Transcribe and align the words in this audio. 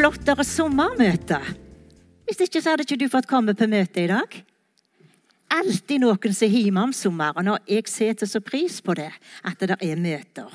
flottere 0.00 0.44
sommermøte. 0.48 1.36
Hvis 2.24 2.38
ikke 2.46 2.60
så 2.62 2.72
hadde 2.72 2.86
ikke 2.86 2.96
du 3.02 3.10
fått 3.12 3.28
komme 3.28 3.52
på 3.56 3.66
møte 3.68 4.00
i 4.00 4.08
dag. 4.08 4.36
Alltid 5.52 6.00
noen 6.00 6.36
som 6.36 6.54
hjemme 6.54 6.84
om 6.86 6.94
sommeren, 6.96 7.50
og 7.52 7.68
jeg 7.68 7.90
setter 7.90 8.28
så 8.30 8.40
pris 8.40 8.78
på 8.80 8.94
det, 8.96 9.10
at 9.44 9.60
det 9.60 9.76
er 9.76 10.00
møter. 10.00 10.54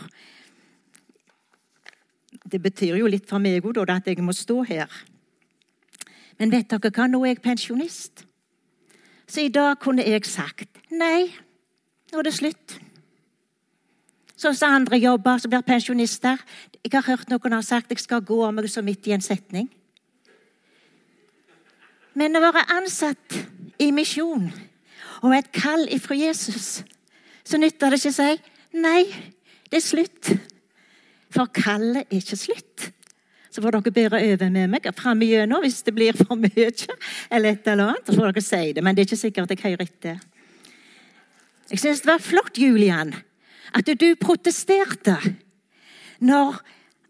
Det 2.45 2.61
betyr 2.63 2.97
jo 2.97 3.11
litt 3.11 3.27
for 3.29 3.43
meg 3.43 3.65
òg, 3.65 3.83
at 3.91 4.07
jeg 4.09 4.23
må 4.23 4.33
stå 4.33 4.63
her. 4.65 4.89
Men 6.39 6.53
vet 6.53 6.71
dere 6.71 6.89
hva, 6.89 7.05
nå 7.11 7.21
er 7.25 7.35
jeg 7.35 7.43
pensjonist. 7.45 8.25
Så 9.27 9.45
i 9.45 9.53
dag 9.53 9.77
kunne 9.81 10.05
jeg 10.05 10.25
sagt 10.25 10.81
nei, 10.89 11.29
nå 12.09 12.21
er 12.21 12.29
det 12.29 12.37
slutt. 12.39 12.79
Sånn 14.35 14.55
som 14.57 14.75
andre 14.75 14.99
jobber 14.99 15.39
som 15.39 15.51
blir 15.51 15.63
pensjonister. 15.63 16.41
Jeg 16.83 16.91
har 16.93 17.07
hørt 17.07 17.31
noen 17.31 17.55
har 17.55 17.63
sagt 17.63 17.93
jeg 17.93 18.03
skal 18.03 18.23
gå 18.25 18.41
av 18.43 18.53
meg 18.55 18.67
så 18.71 18.83
midt 18.83 19.07
i 19.07 19.15
en 19.15 19.23
setning. 19.23 19.69
Men 22.15 22.35
å 22.35 22.43
være 22.43 22.65
ansatt 22.75 23.39
i 23.79 23.91
misjon 23.95 24.49
og 25.25 25.33
et 25.35 25.47
kall 25.55 25.87
ifra 25.91 26.15
Jesus, 26.15 26.83
så 27.43 27.59
nytter 27.59 27.91
det 27.91 27.99
ikke 27.99 28.11
å 28.11 28.17
si 28.19 28.79
nei, 28.79 29.01
det 29.71 29.79
er 29.79 29.83
slutt. 29.83 30.31
For 31.33 31.51
kallet 31.51 32.05
er 32.05 32.21
ikke 32.21 32.39
slutt. 32.39 32.89
Så 33.51 33.63
får 33.63 33.77
dere 33.77 33.95
bære 33.95 34.21
over 34.33 34.51
med 34.51 34.71
meg 34.71 34.87
fram 34.95 35.21
igjennom 35.23 35.63
hvis 35.63 35.81
det 35.87 35.93
blir 35.95 36.15
for 36.19 36.35
mye. 36.39 36.69
eller 37.31 37.49
et 37.55 37.67
eller 37.67 37.91
annet, 37.91 38.07
så 38.07 38.15
får 38.15 38.31
dere 38.31 38.43
si 38.43 38.73
det, 38.75 38.83
Men 38.83 38.95
det 38.95 39.03
er 39.03 39.09
ikke 39.09 39.23
sikkert 39.23 39.53
jeg 39.55 39.63
hører 39.63 39.85
etter. 39.87 40.19
Jeg 41.71 41.79
syns 41.81 42.03
det 42.03 42.11
var 42.11 42.21
flott, 42.21 42.59
Julian, 42.59 43.15
at 43.75 43.91
du 43.99 44.07
protesterte 44.19 45.17
når 46.23 46.59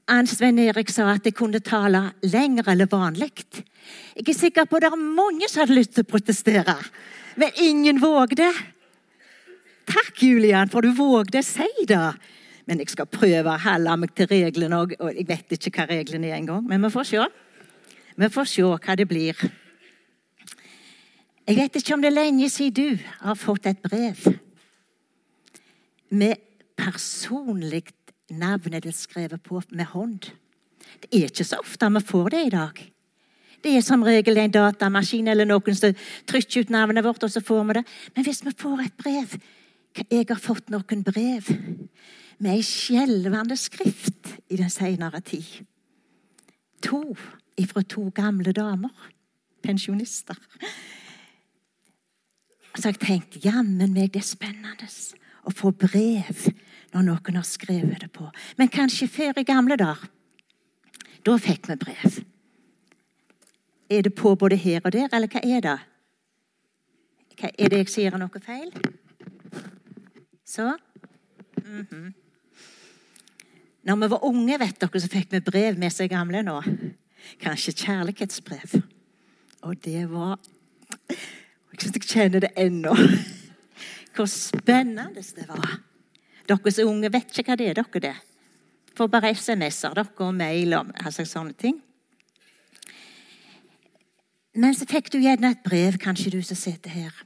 Ann 0.09 0.27
Svein 0.29 0.59
Erik 0.61 0.91
sa 0.93 1.07
at 1.13 1.25
jeg 1.25 1.37
kunne 1.37 1.61
tale 1.65 2.01
lenger 2.25 2.69
eller 2.73 2.89
vanlig. 2.89 3.31
Jeg 4.15 4.27
er 4.27 4.37
sikker 4.37 4.67
på 4.69 4.77
at 4.77 4.85
det 4.85 4.91
er 4.91 5.01
mange 5.01 5.49
som 5.49 5.63
hadde 5.63 5.77
lyst 5.77 5.95
til 5.97 6.05
å 6.05 6.09
protestere, 6.09 6.77
men 7.41 7.61
ingen 7.61 8.01
vågde. 8.01 8.47
Takk, 9.85 10.21
Julian, 10.21 10.69
for 10.69 10.85
du 10.85 10.93
vågde 10.97 11.41
å 11.41 11.45
si 11.45 11.85
det. 11.89 12.05
Men 12.65 12.81
jeg 12.81 12.93
skal 12.93 13.09
prøve 13.09 13.51
å 13.51 13.61
holde 13.61 13.97
meg 14.01 14.13
til 14.17 14.29
reglene 14.31 14.79
òg. 14.81 14.95
Og 14.97 15.11
jeg 15.13 15.27
vet 15.29 15.53
ikke 15.57 15.73
hva 15.75 15.85
reglene 15.91 16.31
er 16.31 16.39
engang, 16.39 16.63
men 16.65 16.81
vi 16.81 16.89
får 16.93 17.09
se. 17.11 17.27
Vi 18.15 18.29
får 18.33 18.49
se 18.49 18.65
hva 18.65 18.95
det 18.97 19.05
blir. 19.09 19.45
Jeg 21.45 21.59
vet 21.59 21.77
ikke 21.77 21.93
om 21.93 22.01
det 22.01 22.09
er 22.09 22.17
lenge 22.17 22.49
siden 22.49 22.97
du 22.97 23.05
har 23.21 23.37
fått 23.37 23.69
et 23.69 23.81
brev 23.85 24.25
med 26.09 26.44
personlig 26.79 27.85
navnet 28.31 28.85
ditt 28.85 28.97
skrevet 28.97 29.43
på 29.43 29.61
med 29.71 29.89
hånd. 29.93 30.31
Det 31.01 31.09
er 31.11 31.29
ikke 31.29 31.47
så 31.47 31.61
ofte 31.61 31.89
vi 31.95 32.03
får 32.05 32.29
det 32.33 32.43
i 32.45 32.53
dag. 32.53 32.81
Det 33.65 33.73
er 33.73 33.81
som 33.81 34.03
regel 34.05 34.37
en 34.37 34.53
datamaskin 34.53 35.27
eller 35.31 35.47
noen 35.49 35.77
som 35.77 35.95
trykker 36.29 36.65
ut 36.65 36.73
navnet 36.73 37.05
vårt, 37.05 37.23
og 37.25 37.31
så 37.33 37.41
får 37.41 37.63
vi 37.65 37.77
det. 37.79 37.85
Men 38.15 38.27
hvis 38.27 38.43
vi 38.45 38.53
får 38.57 38.85
et 38.85 38.97
brev 38.97 39.39
Jeg 40.11 40.25
har 40.27 40.39
fått 40.43 40.69
noen 40.69 41.03
brev 41.07 41.47
med 42.43 42.49
ei 42.51 42.63
skjelvende 42.67 43.55
skrift 43.55 44.33
i 44.51 44.57
den 44.59 44.69
senere 44.69 45.21
tid. 45.23 45.47
To 46.83 47.15
ifra 47.55 47.83
to 47.87 48.09
gamle 48.11 48.51
damer. 48.51 48.91
Pensjonister. 49.63 50.35
Så 52.75 52.91
jeg 52.91 52.99
tenkte 52.99 53.39
jammen 53.39 53.93
meg 53.95 54.11
det 54.11 54.19
er 54.19 54.27
spennende 54.27 54.89
å 55.47 55.53
få 55.55 55.71
brev 55.71 56.43
når 56.95 57.03
noen 57.09 57.35
har 57.35 57.47
skrevet 57.47 58.01
det 58.01 58.11
på. 58.15 58.29
Men 58.57 58.71
kanskje 58.71 59.11
før 59.11 59.41
i 59.41 59.47
gamle 59.47 59.75
dager. 59.79 60.07
Da 61.25 61.35
fikk 61.41 61.67
vi 61.67 61.75
brev. 61.81 62.19
Er 63.89 64.05
det 64.05 64.15
på 64.15 64.35
både 64.35 64.55
her 64.55 64.81
og 64.85 64.93
der, 64.95 65.09
eller 65.13 65.29
hva 65.29 65.41
er 65.43 65.63
det? 65.65 65.77
Hva 67.35 67.49
er 67.51 67.71
det 67.71 67.81
jeg 67.83 67.91
sier 67.91 68.17
noe 68.17 68.41
feil? 68.41 68.71
Så? 70.45 70.77
Mm 71.65 71.87
-hmm. 71.89 72.13
Når 73.83 73.95
vi 73.95 74.09
var 74.09 74.23
unge, 74.25 74.59
vet 74.59 74.81
dere, 74.81 74.99
så 74.99 75.07
fikk 75.07 75.31
vi 75.31 75.39
brev 75.39 75.77
med 75.77 75.91
seg 75.91 76.09
gamle 76.09 76.41
nå. 76.41 76.61
Kanskje 77.41 77.71
kjærlighetsbrev. 77.71 78.81
Og 79.61 79.83
det 79.83 80.09
var 80.09 80.39
Jeg 81.71 81.81
syns 81.81 81.93
jeg 81.93 82.03
kjenner 82.03 82.39
det 82.39 82.49
ennå. 82.57 82.95
Hvor 84.15 84.25
spennende 84.25 85.21
det 85.21 85.47
var. 85.47 85.84
Dere 86.45 86.71
som 86.71 86.91
unge 86.91 87.09
vet 87.09 87.31
ikke 87.31 87.51
hva 87.51 87.57
det 87.57 87.69
er, 87.71 87.79
dere 87.79 88.01
det. 88.03 88.15
Får 88.95 89.09
bare 89.11 89.33
SMS-er 89.33 89.95
dere 89.97 90.27
og 90.27 90.35
mail 90.37 90.75
og 90.77 90.91
altså, 91.01 91.25
sånne 91.27 91.55
ting. 91.57 91.79
Men 94.55 94.75
så 94.77 94.87
fikk 94.87 95.09
du 95.11 95.17
gjerne 95.19 95.51
et 95.51 95.65
brev, 95.65 95.97
kanskje 95.99 96.37
du 96.37 96.39
som 96.45 96.55
sitter 96.55 96.93
her. 96.93 97.17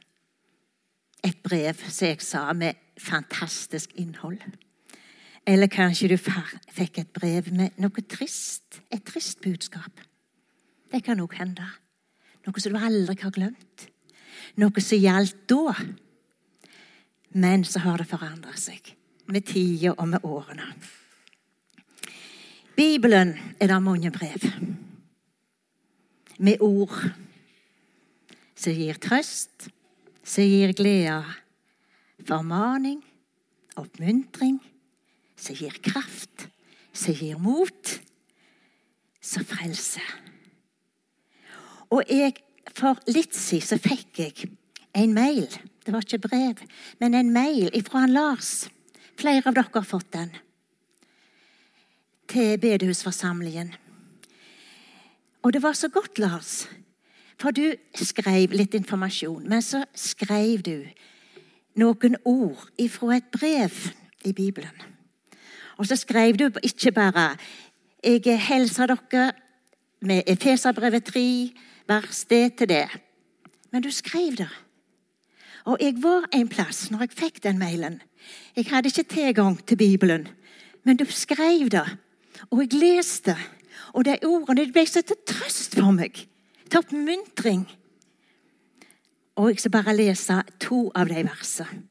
Et 1.27 1.35
brev, 1.43 1.77
som 1.91 2.07
jeg 2.07 2.23
sa, 2.25 2.47
med 2.57 2.79
fantastisk 2.97 3.91
innhold. 3.99 4.39
Eller 5.45 5.69
kanskje 5.69 6.09
du 6.13 6.17
fikk 6.17 7.01
et 7.03 7.11
brev 7.13 7.51
med 7.53 7.77
noe 7.77 8.05
trist. 8.07 8.79
Et 8.89 9.03
trist 9.05 9.43
budskap. 9.43 10.01
Det 10.89 11.03
kan 11.05 11.21
òg 11.21 11.35
hende. 11.37 11.67
Noe 12.47 12.61
som 12.63 12.73
du 12.73 12.79
aldri 12.79 13.19
har 13.21 13.35
glemt. 13.35 13.89
Noe 14.57 14.81
som 14.81 14.97
gjaldt 14.97 15.43
da. 15.51 15.75
Men 17.37 17.67
så 17.67 17.83
har 17.83 18.01
det 18.01 18.09
forandra 18.09 18.55
seg 18.57 18.95
med 19.29 19.45
tida 19.47 19.93
og 19.95 20.07
med 20.09 20.25
årene. 20.25 20.67
Bibelen 22.75 23.35
er 23.59 23.67
det 23.67 23.81
mange 23.83 24.11
brev. 24.11 24.45
Med 26.39 26.61
ord 26.63 26.95
som 28.55 28.73
gir 28.73 28.99
trøst, 29.01 29.69
som 30.23 30.43
gir 30.47 30.73
glede, 30.77 31.23
formaning, 32.27 33.03
oppmuntring 33.79 34.59
som 35.39 35.55
gir 35.55 35.75
kraft, 35.83 36.47
som 36.93 37.15
gir 37.15 37.39
mot, 37.39 37.93
som 39.21 39.45
frelser. 39.47 40.05
Og 41.89 42.03
jeg, 42.11 42.35
for 42.75 42.99
litt 43.09 43.35
siden 43.35 43.65
så 43.65 43.79
fikk 43.81 44.21
jeg 44.21 44.49
en 44.97 45.15
mail. 45.15 45.47
Det 45.83 45.93
var 45.95 46.05
ikke 46.05 46.27
brev, 46.27 46.59
men 47.01 47.15
en 47.17 47.31
mail 47.33 47.71
fra 47.87 48.05
Lars. 48.09 48.69
Flere 49.19 49.49
av 49.49 49.55
dere 49.57 49.73
har 49.73 49.87
fått 49.87 50.11
den. 50.15 50.29
Til 52.29 52.59
bedehusforsamlingen. 52.61 53.73
Og 55.43 55.53
det 55.53 55.63
var 55.63 55.75
så 55.75 55.89
godt, 55.91 56.19
Lars. 56.19 56.69
For 57.39 57.55
du 57.55 57.73
skrev 57.95 58.53
litt 58.55 58.75
informasjon, 58.75 59.43
men 59.47 59.63
så 59.63 59.83
skrev 59.95 60.63
du 60.63 60.87
noen 61.79 62.15
ord 62.27 62.65
ifra 62.79 63.17
et 63.17 63.27
brev 63.31 63.75
i 64.27 64.33
Bibelen. 64.35 64.75
Og 65.79 65.87
så 65.87 65.95
skrev 65.99 66.37
du 66.37 66.49
ikke 66.63 66.91
bare 66.91 67.37
'Jeg 68.03 68.39
hilser 68.47 68.85
dere 68.87 69.31
med 70.01 70.23
Efeserbrevet 70.27 71.03
3, 71.03 71.53
vers 71.87 72.25
det 72.25 72.57
til 72.57 72.67
det'. 72.67 72.99
Men 73.71 73.83
du 73.83 73.91
skrev 73.91 74.35
det. 74.35 74.49
Og 75.65 75.77
jeg 75.81 75.97
var 76.03 76.27
en 76.35 76.47
plass 76.51 76.87
når 76.91 77.07
jeg 77.07 77.17
fikk 77.19 77.43
den 77.43 77.59
mailen. 77.59 77.99
Jeg 78.55 78.69
hadde 78.69 78.91
ikke 78.91 79.09
tilgang 79.11 79.59
til 79.65 79.77
Bibelen, 79.77 80.27
men 80.83 80.97
du 80.97 81.05
skrev 81.05 81.69
det. 81.69 81.85
Og 82.49 82.63
jeg 82.63 82.79
leste. 82.79 83.35
Og 83.93 84.05
de 84.05 84.17
ordene 84.23 84.69
ble 84.71 84.85
så 84.87 85.01
til 85.01 85.19
trøst 85.27 85.75
for 85.75 85.91
meg. 85.95 86.15
Til 86.69 86.79
oppmuntring. 86.83 87.65
Og 89.39 89.49
jeg 89.49 89.63
skal 89.63 89.71
bare 89.71 89.95
lese 89.95 90.41
to 90.59 90.89
av 90.95 91.09
de 91.09 91.23
versene. 91.25 91.89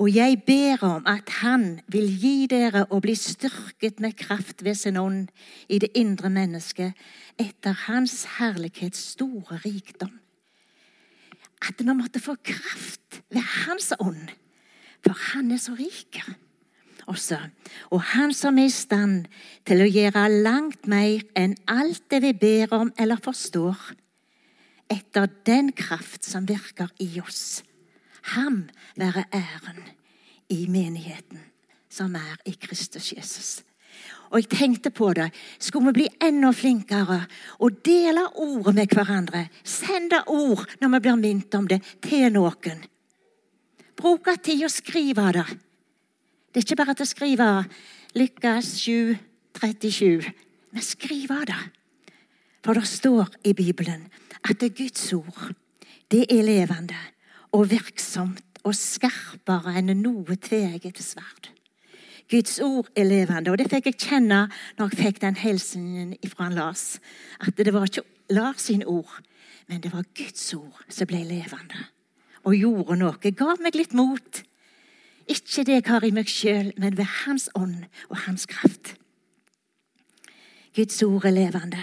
Og 0.00 0.08
jeg 0.14 0.38
ber 0.46 0.80
om 0.84 1.02
at 1.06 1.28
Han 1.42 1.80
vil 1.92 2.08
gi 2.08 2.46
dere 2.48 2.86
å 2.88 3.02
bli 3.04 3.12
styrket 3.14 4.00
med 4.00 4.16
kraft 4.16 4.64
ved 4.64 4.78
sin 4.80 4.96
ånd 4.96 5.28
i 5.68 5.78
det 5.78 5.90
indre 5.94 6.30
mennesket 6.32 6.96
etter 7.36 7.76
Hans 7.84 8.24
herlighets 8.38 9.02
store 9.12 9.60
rikdom. 9.64 10.14
At 11.60 11.80
vi 11.80 11.92
måtte 11.92 12.20
få 12.22 12.36
kraft 12.44 13.20
ved 13.30 13.42
Hans 13.66 13.92
ånd, 14.00 14.30
for 15.04 15.16
Han 15.32 15.50
er 15.52 15.60
så 15.60 15.74
rik. 15.78 16.20
Også. 17.06 17.38
Og 17.90 18.02
Han 18.14 18.34
som 18.34 18.58
er 18.58 18.68
i 18.68 18.72
stand 18.72 19.26
til 19.66 19.82
å 19.82 19.88
gjøre 19.88 20.28
langt 20.44 20.86
mer 20.86 21.24
enn 21.36 21.56
alt 21.68 22.04
det 22.10 22.22
vi 22.22 22.32
ber 22.32 22.74
om 22.76 22.92
eller 22.98 23.20
forstår, 23.20 23.78
etter 24.90 25.28
den 25.46 25.72
kraft 25.72 26.26
som 26.26 26.48
virker 26.48 26.90
i 26.98 27.20
oss. 27.22 27.62
Ham 28.34 28.68
være 28.96 29.24
æren 29.32 29.84
i 30.50 30.66
menigheten 30.68 31.40
som 31.90 32.14
er 32.14 32.38
i 32.46 32.54
Kristus 32.60 33.12
Jesus. 33.12 33.62
Og 34.30 34.38
jeg 34.38 34.50
tenkte 34.52 34.92
på 34.94 35.10
det. 35.14 35.30
Skulle 35.58 35.90
vi 35.90 36.02
bli 36.02 36.08
enda 36.22 36.52
flinkere 36.54 37.24
og 37.58 37.80
dele 37.84 38.28
ordet 38.38 38.74
med 38.76 38.94
hverandre? 38.94 39.48
Sende 39.64 40.22
ord 40.30 40.66
når 40.80 40.94
vi 40.94 41.00
blir 41.06 41.18
minnet 41.18 41.58
om 41.58 41.66
det, 41.70 41.80
til 42.02 42.30
noen. 42.34 42.84
Bruke 43.98 44.36
tid 44.38 44.64
å 44.64 44.70
skrive 44.72 45.26
det. 45.34 45.46
Det 46.50 46.62
er 46.62 46.66
ikke 46.66 46.78
bare 46.78 46.94
til 46.94 47.06
å 47.06 47.14
skrive 47.14 47.48
'Lykkes 48.14 48.70
737', 48.82 50.32
men 50.72 50.82
skrive 50.82 51.44
det. 51.46 51.62
For 52.64 52.74
det 52.74 52.86
står 52.86 53.28
i 53.44 53.52
Bibelen 53.52 54.08
at 54.42 54.60
det 54.60 54.74
Guds 54.76 55.12
ord 55.12 55.54
det 56.10 56.26
er 56.26 56.42
levende 56.42 56.98
og 57.54 57.70
virksomt 57.70 58.42
og 58.66 58.74
skarpere 58.74 59.76
enn 59.78 59.94
noe 60.02 60.36
tveegget 60.36 60.98
sverd. 61.02 61.50
Guds 62.30 62.60
ord 62.62 62.86
er 62.96 63.04
levende, 63.04 63.50
og 63.50 63.58
det 63.58 63.66
fikk 63.72 63.88
jeg 63.90 63.98
kjenne 63.98 64.44
når 64.78 64.92
jeg 64.92 64.98
fikk 65.00 65.22
den 65.24 65.38
hilsenen 65.40 66.12
fra 66.30 66.48
Lars. 66.52 67.00
At 67.42 67.58
det 67.58 67.72
var 67.74 67.88
ikke 67.88 68.06
Lars 68.30 68.68
sine 68.68 68.86
ord, 68.86 69.18
men 69.66 69.82
det 69.82 69.92
var 69.92 70.06
Guds 70.14 70.44
ord 70.54 70.84
som 70.88 71.10
ble 71.10 71.24
levende 71.26 71.88
og 72.46 72.56
gjorde 72.56 72.96
noe. 72.96 73.32
Ga 73.36 73.56
meg 73.60 73.76
litt 73.76 73.92
mot. 73.96 74.42
Ikke 75.30 75.64
det 75.66 75.76
jeg 75.76 75.86
har 75.90 76.06
i 76.06 76.12
meg 76.14 76.30
sjøl, 76.30 76.72
men 76.80 76.96
ved 76.98 77.08
Hans 77.24 77.48
ånd 77.54 77.84
og 78.08 78.22
Hans 78.24 78.46
kraft. 78.50 78.94
Guds 80.74 81.02
ord 81.02 81.26
er 81.26 81.34
levende. 81.34 81.82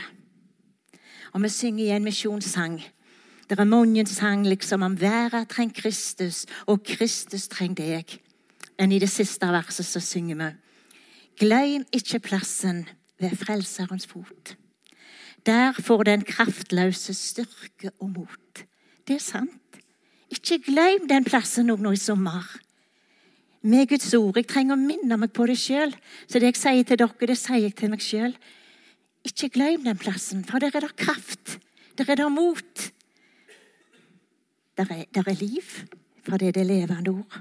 Og 1.36 1.44
vi 1.44 1.52
synger 1.52 1.84
i 1.86 1.92
en 1.96 2.08
misjonssang. 2.08 2.80
Det 3.48 3.60
er 3.60 3.68
mange 3.68 4.06
sang 4.08 4.48
liksom 4.48 4.84
om 4.84 4.96
verden 5.00 5.46
trenger 5.48 5.82
Kristus, 5.82 6.46
og 6.68 6.84
Kristus 6.88 7.48
trenger 7.52 7.84
deg. 7.84 8.18
Men 8.78 8.94
i 8.94 9.00
det 9.02 9.10
siste 9.10 9.50
verset 9.52 9.86
så 9.86 10.02
synger 10.04 10.40
vi 10.42 10.54
Glem 11.38 11.86
ikke 11.94 12.20
plassen 12.20 12.88
ved 13.22 13.36
Frelserens 13.38 14.08
fot. 14.10 14.56
Der 15.46 15.72
får 15.72 16.04
den 16.04 16.24
kraftløse 16.26 17.14
styrke 17.14 17.92
og 18.00 18.10
mot. 18.10 18.64
Det 19.08 19.16
er 19.16 19.24
sant. 19.24 19.78
Ikke 20.34 20.60
glem 20.60 21.08
den 21.08 21.24
plassen 21.24 21.70
nå 21.70 21.92
i 21.94 22.00
sommer. 22.02 22.44
Med 23.62 23.88
Guds 23.88 24.14
ord. 24.14 24.36
Jeg 24.38 24.50
trenger 24.50 24.76
å 24.76 24.82
minne 24.82 25.18
meg 25.18 25.32
på 25.34 25.48
det 25.48 25.58
sjøl. 25.62 25.94
Så 26.28 26.42
det 26.42 26.52
jeg 26.52 26.60
sier 26.60 26.88
til 26.88 27.00
dere, 27.00 27.30
det 27.32 27.38
sier 27.40 27.64
jeg 27.64 27.76
til 27.78 27.94
meg 27.94 28.04
sjøl. 28.04 28.36
Ikke 29.28 29.52
glem 29.54 29.86
den 29.88 30.00
plassen, 30.00 30.44
for 30.48 30.60
der 30.60 30.76
er 30.76 30.88
det 30.88 30.98
kraft. 31.00 31.58
Der 31.98 32.12
er 32.12 32.20
det 32.20 32.32
mot. 32.32 32.88
Der 34.78 34.92
er, 34.94 35.06
der 35.16 35.32
er 35.32 35.40
liv, 35.40 35.78
for 36.28 36.38
det 36.38 36.50
er 36.50 36.60
det 36.60 36.68
levende 36.68 37.16
ord. 37.22 37.40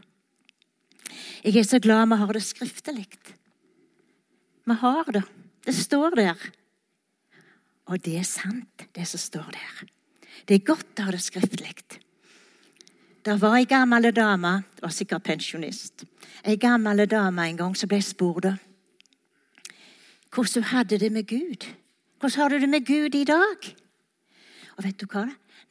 Jeg 1.45 1.57
er 1.57 1.67
så 1.69 1.81
glad 1.83 2.09
vi 2.11 2.21
har 2.21 2.33
det 2.33 2.43
skriftlig. 2.45 3.07
Vi 4.67 4.75
har 4.83 5.13
det. 5.13 5.23
Det 5.67 5.75
står 5.75 6.17
der. 6.17 6.47
Og 7.87 8.03
det 8.03 8.17
er 8.19 8.27
sant, 8.27 8.87
det 8.95 9.07
som 9.07 9.21
står 9.21 9.51
der. 9.55 9.89
Det 10.47 10.55
er 10.59 10.67
godt 10.67 11.01
å 11.01 11.07
ha 11.07 11.15
det 11.15 11.23
skriftlig. 11.23 11.75
Det 13.27 13.35
var 13.43 13.57
ei 13.59 13.67
gammel 13.67 14.13
dame, 14.15 14.61
var 14.79 14.93
sikkert 14.95 15.25
pensjonist, 15.27 16.05
ei 16.47 16.55
gammel 16.63 17.07
dame 17.11 17.49
en 17.49 17.59
gang 17.59 17.75
som 17.75 17.91
ble 17.91 17.99
spurt 18.03 18.55
hvordan 20.37 20.63
hun 20.63 20.69
hadde 20.69 20.99
det 20.99 21.13
med 21.13 21.27
Gud. 21.27 21.65
Hvordan 22.21 22.41
har 22.41 22.49
du 22.49 22.59
det 22.59 22.69
med 22.69 22.87
Gud 22.87 23.15
i 23.15 23.25
dag? 23.25 23.77
Og 24.77 24.85
vet 24.85 25.01
du 25.01 25.07
hva? 25.07 25.25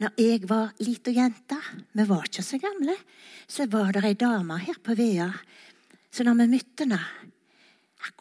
Når 0.04 0.12
jeg 0.20 0.44
var 0.50 0.74
lita 0.84 1.12
jente, 1.16 1.56
vi 1.96 2.04
var 2.10 2.26
ikke 2.28 2.44
så 2.44 2.60
gamle, 2.60 2.98
så 3.48 3.68
var 3.72 3.94
det 3.96 4.04
ei 4.04 4.18
dame 4.20 4.58
her 4.60 4.80
på 4.84 4.96
Vea. 4.98 5.30
Så 6.12 6.26
når 6.28 6.42
vi 6.42 6.52
møtte 6.56 6.84
henne 6.84 7.00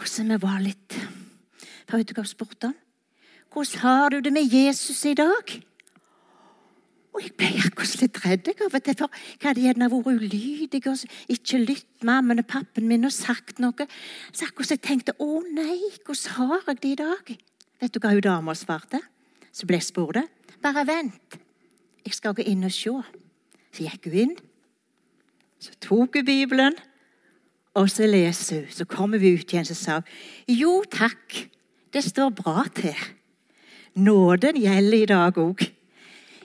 som 0.09 0.31
vi 0.31 0.39
var 0.41 0.63
litt 0.65 0.95
For 1.85 1.99
vet 1.99 2.09
du 2.09 2.15
hva 2.17 2.25
hun 2.25 2.31
spurte 2.31 2.71
om? 2.71 2.77
Hvordan 3.53 3.83
har 3.83 4.11
du 4.11 4.21
det 4.25 4.33
med 4.33 4.51
Jesus 4.51 5.05
i 5.07 5.15
dag? 5.15 5.53
Og 7.15 7.21
jeg 7.23 7.35
ble 7.39 7.51
akkurat 7.63 8.01
litt 8.01 8.21
redd 8.25 8.49
av 8.51 8.73
for 8.73 8.89
jeg 8.89 9.11
hadde 9.45 9.63
gjerne 9.63 9.91
vært 9.93 10.25
ulydig 10.25 10.81
og 10.91 11.05
ikke 11.31 11.61
lyttet 11.63 12.07
mammen 12.09 12.43
og 12.43 12.49
pappen 12.51 12.89
min 12.91 13.07
og 13.07 13.15
sagt 13.15 13.63
noe. 13.63 13.87
Så 14.33 14.49
akkurat 14.49 14.75
jeg 14.75 14.83
tenkte 14.83 15.15
å 15.23 15.45
nei, 15.47 15.79
hvordan 16.03 16.39
har 16.39 16.67
jeg 16.73 16.81
det 16.81 16.95
i 16.95 17.01
dag? 17.05 17.35
Vet 17.85 17.95
du 17.95 18.01
hva 18.03 18.15
hun 18.17 18.25
dama 18.25 18.57
svarte? 18.59 18.99
Så 19.55 19.69
ble 19.71 19.79
jeg 19.79 19.91
spurt. 19.93 20.25
Bare 20.65 20.83
vent, 20.89 21.39
jeg 22.05 22.17
skal 22.17 22.35
gå 22.37 22.45
inn 22.47 22.67
og 22.67 22.73
se. 22.75 22.93
Så 23.75 23.87
gikk 23.87 24.09
hun 24.11 24.19
inn. 24.25 24.35
Så 25.59 25.73
tok 25.83 26.19
hun 26.19 26.27
Bibelen, 26.27 26.77
og 27.75 27.89
så 27.91 28.07
leser 28.07 28.65
hun. 28.65 28.71
Så 28.71 28.87
kommer 28.89 29.19
vi 29.23 29.35
ut 29.35 29.51
igjen 29.51 29.67
så 29.67 29.77
sa 29.79 30.01
hun 30.01 30.61
jo 30.61 30.83
takk, 30.91 31.49
det 31.95 32.05
står 32.05 32.35
bra 32.37 32.67
til. 32.75 32.99
Nåden 33.95 34.59
gjelder 34.59 34.99
i 34.99 35.11
dag 35.11 35.39
òg. 35.39 35.63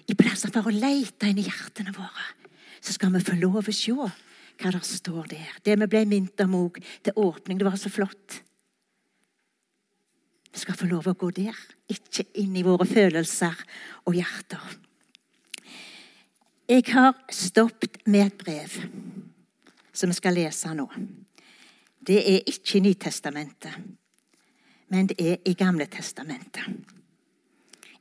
I 0.10 0.16
plasser 0.18 0.52
for 0.54 0.70
å 0.70 0.74
lete 0.74 1.30
inn 1.30 1.42
i 1.42 1.46
hjertene 1.46 1.94
våre, 1.94 2.26
så 2.82 2.96
skal 2.96 3.12
vi 3.14 3.22
få 3.26 3.36
lov 3.38 3.60
å 3.62 3.74
se 3.74 3.94
hva 3.94 4.72
det 4.74 4.82
står 4.86 5.30
der. 5.30 5.58
Det 5.64 5.76
vi 5.84 5.88
ble 5.90 6.06
minnet 6.10 6.46
om 6.46 6.56
òg 6.64 6.80
til 7.06 7.18
åpning. 7.18 7.60
Det 7.60 7.68
var 7.68 7.78
så 7.78 7.92
flott. 7.94 8.40
Vi 10.50 10.62
skal 10.64 10.78
få 10.78 10.90
lov 10.90 11.08
å 11.08 11.18
gå 11.18 11.30
der, 11.38 11.58
ikke 11.90 12.26
inn 12.42 12.56
i 12.58 12.66
våre 12.66 12.88
følelser 12.90 13.58
og 14.10 14.18
hjerter. 14.18 14.64
Jeg 16.69 16.83
har 16.94 17.16
stoppet 17.33 17.98
med 18.06 18.27
et 18.27 18.38
brev 18.38 18.74
som 19.94 20.12
vi 20.12 20.13
skal 20.13 20.36
lese 20.38 20.69
nå. 20.77 20.86
Det 22.07 22.19
er 22.21 22.44
ikke 22.45 22.77
i 22.77 22.81
Nytestamentet, 22.86 23.74
men 24.94 25.07
det 25.10 25.18
er 25.18 25.39
i 25.50 25.56
Gamle 25.57 25.88
testamentet. 25.89 26.68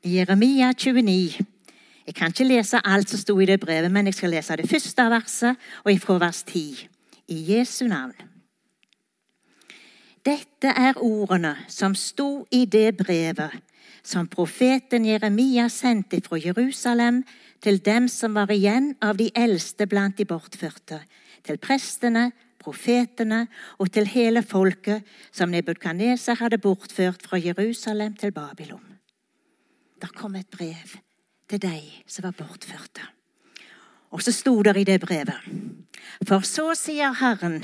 I 0.04 0.18
Jeremia 0.18 0.72
29 0.72 1.46
jeg 2.08 2.14
kan 2.14 2.32
ikke 2.32 2.44
lese 2.44 2.80
alt 2.84 3.10
som 3.10 3.20
sto 3.20 3.34
i 3.40 3.46
det 3.48 3.58
brevet, 3.60 3.92
men 3.92 4.06
jeg 4.06 4.14
skal 4.14 4.30
lese 4.32 4.56
det 4.56 4.68
første 4.68 5.08
verset 5.12 5.56
og 5.84 5.92
ifra 5.92 6.18
vers 6.18 6.42
10. 6.42 6.88
I 7.28 7.38
Jesu 7.52 7.86
navn. 7.86 8.14
Dette 10.24 10.72
er 10.76 10.96
ordene 10.96 11.54
som 11.68 11.94
sto 11.94 12.46
i 12.52 12.64
det 12.64 12.96
brevet 12.96 13.60
som 14.08 14.28
profeten 14.28 15.04
Jeremia 15.04 15.68
sendte 15.68 16.20
fra 16.24 16.38
Jerusalem 16.40 17.22
til 17.62 17.80
dem 17.84 18.08
som 18.08 18.36
var 18.38 18.52
igjen 18.54 18.92
av 19.02 19.18
de 19.18 19.30
eldste 19.36 19.86
blant 19.90 20.18
de 20.18 20.26
bortførte, 20.28 21.00
til 21.42 21.58
prestene, 21.62 22.30
profetene 22.58 23.46
og 23.78 23.90
til 23.94 24.08
hele 24.10 24.42
folket 24.42 25.06
som 25.32 25.50
Nebukadneser 25.50 26.38
hadde 26.42 26.60
bortført 26.62 27.22
fra 27.26 27.38
Jerusalem 27.40 28.16
til 28.18 28.32
Babylon. 28.32 28.98
Der 30.02 30.10
kom 30.14 30.36
et 30.36 30.50
brev 30.50 30.98
til 31.48 31.62
de 31.62 31.78
som 32.06 32.28
var 32.28 32.36
bortførte. 32.38 33.06
Og 34.10 34.22
så 34.22 34.32
sto 34.32 34.62
det 34.62 34.76
i 34.76 34.86
det 34.88 35.00
brevet 35.00 35.36
For 36.26 36.44
så 36.46 36.72
sier 36.78 37.12
Herren, 37.20 37.62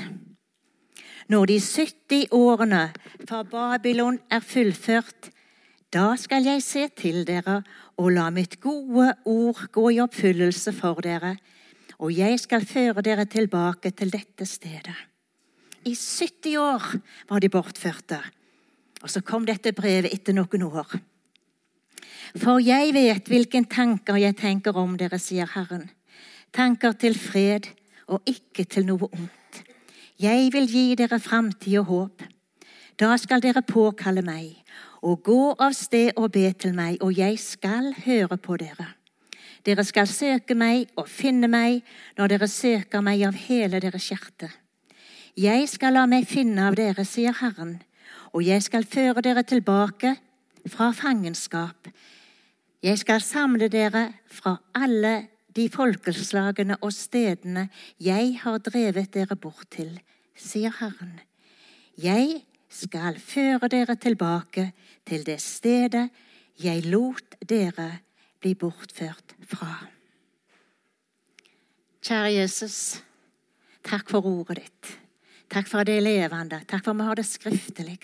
når 1.27 1.45
de 1.49 1.59
70 1.59 2.27
årene 2.31 2.83
fra 3.27 3.41
Babylon 3.43 4.19
er 4.29 4.43
fullført, 4.45 5.31
da 5.93 6.13
skal 6.19 6.45
jeg 6.45 6.63
se 6.63 6.87
til 6.97 7.23
dere 7.27 7.61
og 7.97 8.11
la 8.11 8.29
mitt 8.33 8.57
gode 8.63 9.11
ord 9.25 9.67
gå 9.71 9.89
i 9.95 9.99
oppfyllelse 10.03 10.73
for 10.75 10.99
dere, 11.03 11.35
og 11.99 12.11
jeg 12.11 12.39
skal 12.41 12.65
føre 12.67 13.03
dere 13.05 13.25
tilbake 13.29 13.91
til 13.95 14.11
dette 14.11 14.47
stedet. 14.47 14.95
I 15.85 15.93
70 15.95 16.57
år 16.57 16.87
var 17.29 17.39
de 17.39 17.49
bortførte, 17.49 18.19
og 19.03 19.11
så 19.11 19.21
kom 19.21 19.45
dette 19.45 19.75
brevet 19.77 20.11
etter 20.11 20.35
noen 20.35 20.65
år. 20.65 20.97
For 22.35 22.59
jeg 22.59 22.91
vet 22.95 23.29
hvilken 23.31 23.67
tanker 23.71 24.17
jeg 24.19 24.35
tenker 24.35 24.75
om 24.75 24.97
dere, 24.99 25.19
sier 25.21 25.47
Herren. 25.53 25.87
Tanker 26.51 26.95
til 26.99 27.15
fred 27.15 27.69
og 28.11 28.25
ikke 28.27 28.65
til 28.67 28.87
noe 28.89 29.07
ondt. 29.07 29.61
Jeg 30.19 30.49
vil 30.51 30.67
gi 30.71 30.85
dere 30.99 31.19
framtid 31.19 31.79
og 31.83 31.89
håp. 31.91 32.25
Da 32.99 33.15
skal 33.19 33.43
dere 33.43 33.63
påkalle 33.67 34.23
meg 34.25 34.64
og 35.05 35.21
gå 35.23 35.41
av 35.61 35.75
sted 35.77 36.17
og 36.17 36.31
be 36.33 36.49
til 36.57 36.73
meg, 36.77 36.97
og 37.01 37.13
jeg 37.13 37.37
skal 37.39 37.91
høre 38.05 38.37
på 38.41 38.57
dere. 38.57 38.87
Dere 39.65 39.85
skal 39.85 40.09
søke 40.09 40.57
meg 40.57 40.89
og 40.97 41.07
finne 41.09 41.49
meg 41.49 41.85
når 42.17 42.33
dere 42.33 42.49
søker 42.49 43.05
meg 43.05 43.23
av 43.25 43.37
hele 43.47 43.81
deres 43.81 44.09
hjerte. 44.11 44.49
Jeg 45.37 45.69
skal 45.69 45.97
la 45.97 46.05
meg 46.09 46.27
finne 46.29 46.67
av 46.69 46.77
dere, 46.77 47.05
sier 47.05 47.35
Herren, 47.37 47.79
og 48.33 48.43
jeg 48.45 48.65
skal 48.65 48.85
føre 48.87 49.23
dere 49.25 49.45
tilbake 49.47 50.15
fra 50.69 50.91
fangenskap 50.95 51.89
jeg 52.85 52.99
skal 53.01 53.21
samle 53.23 53.65
dere 53.71 54.11
fra 54.29 54.59
alle 54.77 55.15
de 55.55 55.63
folkeslagene 55.73 56.75
og 56.85 56.91
stedene 56.93 57.63
jeg 58.03 58.35
har 58.43 58.59
drevet 58.61 59.09
dere 59.15 59.37
bort 59.39 59.71
til, 59.73 59.95
sier 60.37 60.73
Herren. 60.81 61.15
Jeg 61.97 62.43
skal 62.75 63.19
føre 63.21 63.69
dere 63.71 63.95
tilbake 63.99 64.69
til 65.07 65.23
det 65.27 65.39
stedet 65.43 66.09
jeg 66.61 66.85
lot 66.87 67.37
dere 67.43 67.89
bli 68.39 68.53
bortført 68.59 69.35
fra. 69.47 69.73
Kjære 72.05 72.35
Jesus, 72.35 72.77
takk 73.83 74.11
for 74.11 74.27
ordet 74.29 74.61
ditt. 74.61 74.93
Takk 75.49 75.67
for 75.69 75.81
at 75.81 75.89
det 75.89 75.97
er 75.99 76.05
levende. 76.05 76.61
Takk 76.67 76.83
for 76.85 76.93
at 76.93 76.99
vi 76.99 77.07
har 77.07 77.17
det 77.17 77.25
skriftlig. 77.27 77.99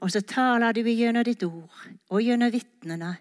Og 0.00 0.12
så 0.12 0.20
taler 0.24 0.74
du 0.76 0.82
gjennom 0.84 1.24
ditt 1.24 1.42
ord 1.46 1.84
og 2.10 2.22
gjennom 2.22 2.52
vitnene 2.52 3.14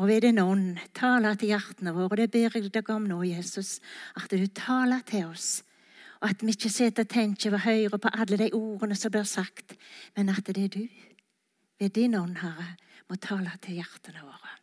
og 0.00 0.08
ved 0.08 0.22
din 0.24 0.38
ånd 0.40 0.78
taler 0.96 1.34
til 1.36 1.52
hjertene 1.52 1.92
våre. 1.92 2.22
Det 2.22 2.30
ber 2.32 2.56
jeg 2.56 2.70
deg 2.72 2.90
om 2.94 3.08
nå, 3.10 3.18
Jesus, 3.26 3.80
at 4.16 4.30
du 4.30 4.46
taler 4.54 5.02
til 5.06 5.26
oss. 5.28 5.60
Og 6.20 6.28
at 6.28 6.42
vi 6.44 6.52
ikke 6.52 6.70
sitter 6.72 7.06
og 7.06 7.08
tenker 7.08 7.54
og 7.56 7.64
hører 7.64 7.96
på 7.96 8.12
alle 8.12 8.36
de 8.36 8.50
ordene 8.52 8.96
som 8.96 9.12
blir 9.12 9.28
sagt, 9.28 9.76
men 10.16 10.28
at 10.28 10.46
det 10.46 10.64
er 10.64 10.72
du, 10.74 10.82
ved 11.80 11.94
din 11.96 12.14
ånd, 12.14 12.36
Herre, 12.42 12.74
må 13.08 13.16
tale 13.16 13.52
til 13.62 13.80
hjertene 13.80 14.22
våre. 14.22 14.56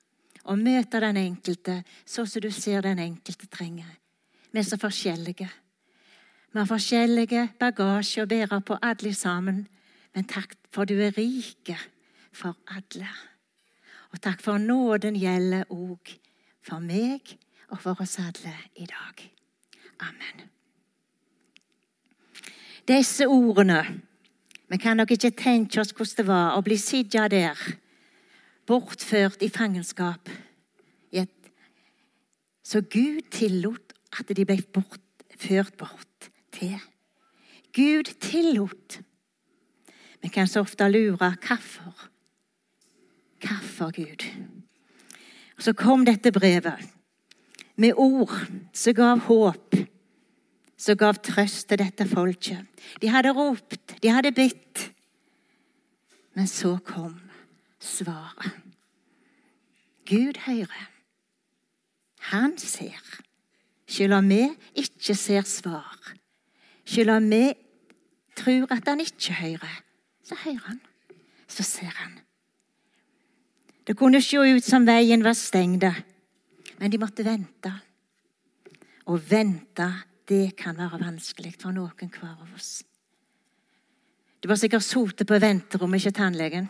Og 0.48 0.60
møte 0.62 1.02
den 1.04 1.18
enkelte 1.20 1.82
sånn 2.06 2.28
som 2.30 2.44
du 2.46 2.52
ser 2.54 2.86
den 2.86 3.02
enkelte 3.04 3.50
trenger. 3.52 3.90
Vi 4.52 4.62
er 4.62 4.68
så 4.68 4.78
forskjellige. 4.80 5.50
Vi 6.54 6.60
har 6.60 6.70
forskjellige 6.70 7.48
bagasje 7.60 8.24
å 8.24 8.30
bære 8.30 8.62
på 8.64 8.78
alle 8.82 9.14
sammen. 9.18 9.66
Men 10.16 10.30
takk 10.30 10.56
for 10.74 10.88
du 10.88 10.96
er 11.02 11.14
rike 11.18 11.76
for 12.32 12.56
alle. 12.74 13.10
Og 14.14 14.22
takk 14.24 14.42
for 14.46 14.62
nåden 14.62 15.18
gjelder 15.20 15.68
òg 15.74 16.14
for 16.64 16.80
meg 16.84 17.36
og 17.70 17.82
for 17.84 18.02
oss 18.02 18.18
alle 18.24 18.56
i 18.80 18.88
dag. 18.88 19.26
Amen. 20.08 20.48
Disse 22.88 23.28
ordene 23.28 23.82
Vi 24.68 24.78
kan 24.78 24.98
nok 24.98 25.12
ikke 25.12 25.32
tenke 25.32 25.80
oss 25.80 25.94
hvordan 25.96 26.18
det 26.18 26.28
var 26.28 26.58
å 26.58 26.64
bli 26.64 26.76
sittet 26.76 27.32
der, 27.32 27.56
bortført 28.68 29.42
i 29.42 29.48
fangenskap. 29.48 30.28
Så 32.68 32.82
Gud 32.82 33.30
tillot 33.32 33.94
at 34.20 34.28
de 34.36 34.44
ble 34.44 34.60
bort, 34.76 35.00
ført 35.40 35.78
bort 35.80 36.30
til. 36.52 36.76
Gud 37.72 38.12
tillot. 38.20 38.98
Vi 40.20 40.32
kan 40.34 40.50
så 40.52 40.66
ofte 40.66 40.90
lure 40.92 41.30
hvorfor. 41.48 42.10
Hvorfor 43.40 43.94
Gud? 43.96 44.26
Og 45.58 45.64
Så 45.64 45.74
kom 45.74 46.04
dette 46.06 46.32
brevet 46.32 46.84
med 47.78 47.94
ord 47.96 48.34
som 48.74 48.94
gav 48.94 49.20
håp, 49.30 49.76
som 50.78 50.98
gav 50.98 51.18
trøst 51.26 51.68
til 51.70 51.82
dette 51.82 52.06
folket. 52.08 52.66
De 53.02 53.10
hadde 53.10 53.34
ropt, 53.34 53.98
de 54.04 54.12
hadde 54.14 54.32
bedt. 54.32 54.92
Men 56.38 56.48
så 56.48 56.78
kom 56.86 57.18
svaret. 57.82 58.54
Gud 60.08 60.38
hører. 60.46 60.90
Han 62.32 62.58
ser. 62.58 63.02
Selv 63.88 64.14
om 64.14 64.30
vi 64.30 64.44
ikke 64.76 65.16
ser 65.16 65.48
svar. 65.48 66.14
Selv 66.86 67.12
om 67.12 67.30
vi 67.32 67.54
tror 68.38 68.68
at 68.72 68.88
han 68.88 69.00
ikke 69.00 69.34
hører, 69.34 69.82
så 70.24 70.36
hører 70.44 70.64
han. 70.68 70.80
Så 71.48 71.64
ser 71.64 71.92
han. 71.96 72.20
Det 73.88 73.96
kunne 73.98 74.22
se 74.22 74.38
ut 74.38 74.64
som 74.64 74.86
veien 74.88 75.24
var 75.24 75.34
stengt, 75.34 75.86
men 76.80 76.92
de 76.92 77.00
måtte 77.00 77.24
vente. 77.26 77.72
Og 79.08 79.22
vente, 79.32 79.88
det 80.28 80.56
kan 80.60 80.78
være 80.78 81.00
vanskelig 81.02 81.56
for 81.62 81.76
noen 81.76 82.12
hver 82.12 82.36
av 82.36 82.54
oss. 82.56 82.84
Du 84.38 84.52
har 84.52 84.60
sikkert 84.60 84.86
sittet 84.86 85.28
på 85.28 85.40
venterommet, 85.42 86.04
ikke 86.04 86.20
tannlegen. 86.20 86.68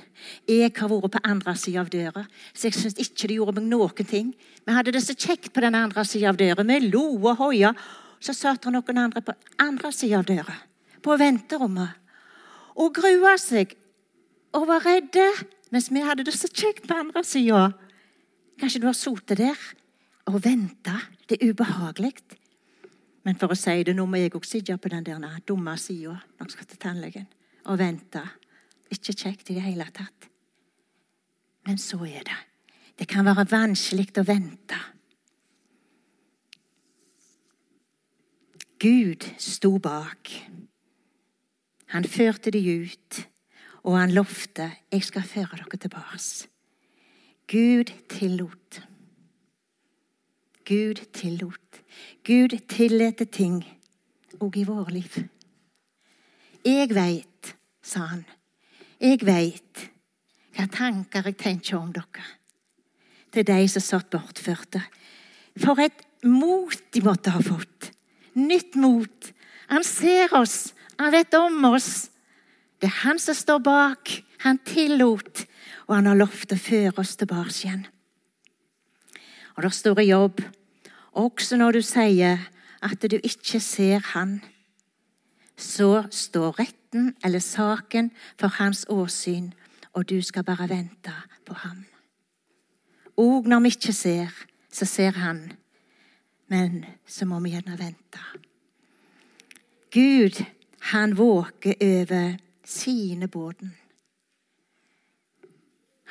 Jeg 0.48 0.72
har 0.78 0.88
vært 0.88 1.18
på 1.18 1.22
andre 1.28 1.54
sida 1.60 1.82
av 1.84 1.90
døra, 1.92 2.24
så 2.56 2.70
jeg 2.70 2.78
syns 2.78 2.96
ikke 3.04 3.28
det 3.28 3.40
gjorde 3.42 3.58
meg 3.60 3.68
noen 3.74 4.08
ting. 4.08 4.30
Vi 4.64 4.76
hadde 4.78 4.94
det 4.96 5.04
så 5.04 5.14
kjekt 5.18 5.52
på 5.54 5.64
den 5.66 5.76
andre 5.76 6.06
sida 6.08 6.32
av 6.32 6.40
døra. 6.40 6.64
Vi 6.64 6.80
lo 6.88 7.04
og 7.18 7.42
hoia. 7.42 7.74
Så 8.24 8.34
satt 8.34 8.64
det 8.64 8.72
noen 8.74 8.98
andre 8.98 9.22
på 9.22 9.36
andre 9.62 9.92
sida 9.94 10.22
av 10.24 10.26
døra, 10.26 10.56
på 11.06 11.18
venterommet, 11.20 12.00
og 12.78 12.96
grua 12.96 13.36
seg 13.38 13.76
og 14.58 14.66
var 14.70 14.82
redde, 14.88 15.28
mens 15.70 15.92
vi 15.94 16.02
hadde 16.02 16.26
det 16.26 16.34
så 16.34 16.50
kjekt 16.50 16.88
på 16.90 16.98
andre 16.98 17.22
sida. 17.28 17.68
Kanskje 18.58 18.82
du 18.82 18.88
har 18.90 18.98
sittet 18.98 19.38
der 19.44 19.68
og 20.32 20.40
venta. 20.46 20.96
Det 21.28 21.38
er 21.38 21.52
ubehagelig. 21.52 22.16
Men 23.28 23.36
for 23.36 23.52
å 23.52 23.60
si 23.60 23.82
det, 23.84 23.92
nå 23.92 24.06
må 24.08 24.22
jeg 24.22 24.32
òg 24.38 24.46
sitte 24.48 24.78
på 24.80 24.88
den 24.88 25.04
der 25.04 25.42
dumme 25.44 25.74
sida 25.76 26.14
når 26.16 26.46
jeg 26.46 26.54
skal 26.54 26.68
til 26.72 26.80
tannlegen 26.80 27.26
og 27.68 27.82
vente. 27.82 28.22
Ikke 28.88 29.12
kjekt 29.12 29.52
i 29.52 29.58
det 29.58 29.66
hele 29.66 29.88
tatt. 29.92 30.30
Men 31.68 31.76
så 31.76 32.00
er 32.08 32.24
det. 32.24 32.38
Det 32.96 33.08
kan 33.12 33.28
være 33.28 33.44
vanskelig 33.52 34.14
å 34.22 34.24
vente. 34.24 34.80
Gud 38.80 39.28
sto 39.44 39.74
bak. 39.76 40.32
Han 41.92 42.08
førte 42.08 42.54
de 42.56 42.64
ut, 42.64 43.28
og 43.84 44.00
han 44.00 44.16
lovte 44.16 44.72
'Jeg 44.92 45.04
skal 45.04 45.24
føre 45.24 45.58
dere 45.58 45.78
tilbake'. 45.78 46.48
Gud 47.48 47.92
tillot. 48.08 48.82
Gud 50.64 51.00
tillot. 51.12 51.67
Gud 52.28 52.54
tillater 52.70 53.26
ting 53.26 53.62
òg 54.44 54.58
i 54.60 54.66
våre 54.68 54.94
liv. 54.94 55.14
Jeg 56.66 56.90
veit 56.96 57.54
sa 57.82 58.08
han. 58.12 58.26
Jeg 59.00 59.22
veit 59.26 59.88
hva 60.58 60.66
tanker 60.74 61.30
jeg 61.30 61.38
tenker 61.38 61.78
om 61.78 61.92
dere. 61.94 62.26
Til 63.32 63.46
de 63.46 63.58
som 63.70 63.84
satt 63.84 64.10
bortførte. 64.12 64.82
For 65.58 65.80
et 65.82 66.04
mot 66.26 66.78
de 66.94 67.04
måtte 67.06 67.34
ha 67.34 67.42
fått. 67.46 67.92
Nytt 68.38 68.78
mot. 68.80 69.32
Han 69.70 69.86
ser 69.86 70.34
oss. 70.38 70.74
Han 70.98 71.14
vet 71.14 71.34
om 71.38 71.66
oss. 71.70 72.10
Det 72.82 72.90
er 72.90 73.02
han 73.04 73.22
som 73.22 73.38
står 73.38 73.62
bak. 73.66 74.14
Han 74.46 74.60
tillot, 74.66 75.46
og 75.88 75.96
han 75.96 76.10
har 76.12 76.18
lovt 76.20 76.54
å 76.54 76.60
føre 76.62 77.02
oss 77.02 77.16
tilbake 77.18 77.54
igjen. 77.64 77.86
Og 79.58 79.66
det 79.66 79.72
står 79.74 80.02
i 80.04 80.12
jobb, 80.12 80.44
også 81.18 81.58
når 81.58 81.78
du 81.78 81.82
sier 81.82 82.46
at 82.84 83.06
du 83.12 83.18
ikke 83.18 83.60
ser 83.64 84.04
han, 84.14 84.40
så 85.58 86.06
står 86.14 86.60
retten 86.60 87.16
eller 87.26 87.42
saken 87.42 88.12
for 88.40 88.54
hans 88.60 88.86
åsyn, 88.90 89.52
og 89.94 90.10
du 90.10 90.22
skal 90.22 90.46
bare 90.46 90.70
vente 90.70 91.14
på 91.46 91.54
ham. 91.54 91.86
Og 93.18 93.50
når 93.50 93.60
vi 93.66 93.74
ikke 93.74 93.94
ser, 93.94 94.30
så 94.72 94.86
ser 94.86 95.18
han. 95.18 95.52
Men 96.48 96.86
så 97.08 97.26
må 97.26 97.40
vi 97.40 97.56
gjerne 97.56 97.80
vente. 97.80 98.22
Gud, 99.92 100.44
han 100.94 101.18
våker 101.18 101.74
over 101.82 102.38
sine 102.64 103.28
båten. 103.28 103.74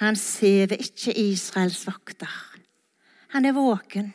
Han 0.03 0.17
sever 0.17 0.77
ikke 0.77 1.15
Israels 1.19 1.87
vakter. 1.87 2.59
Han 3.29 3.45
er 3.45 3.53
våken 3.53 4.13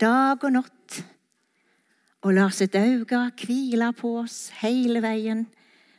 dag 0.00 0.44
og 0.44 0.52
natt 0.54 0.98
og 2.22 2.34
lar 2.34 2.52
sitt 2.54 2.74
øye 2.74 3.30
hvile 3.38 3.92
på 3.96 4.18
oss 4.22 4.48
hele 4.62 5.02
veien 5.02 5.46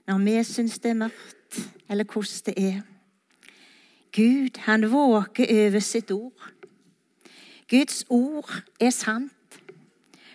når 0.09 0.23
vi 0.25 0.37
syns 0.43 0.79
det 0.81 0.89
er 0.91 1.01
mørkt, 1.03 1.59
eller 1.89 2.03
hvordan 2.03 2.45
det 2.45 2.55
er. 2.57 2.79
Gud, 4.15 4.57
han 4.65 4.91
våker 4.91 5.45
over 5.67 5.79
sitt 5.79 6.11
ord. 6.11 6.49
Guds 7.69 8.05
ord 8.09 8.49
er 8.81 8.89
sant, 8.89 9.59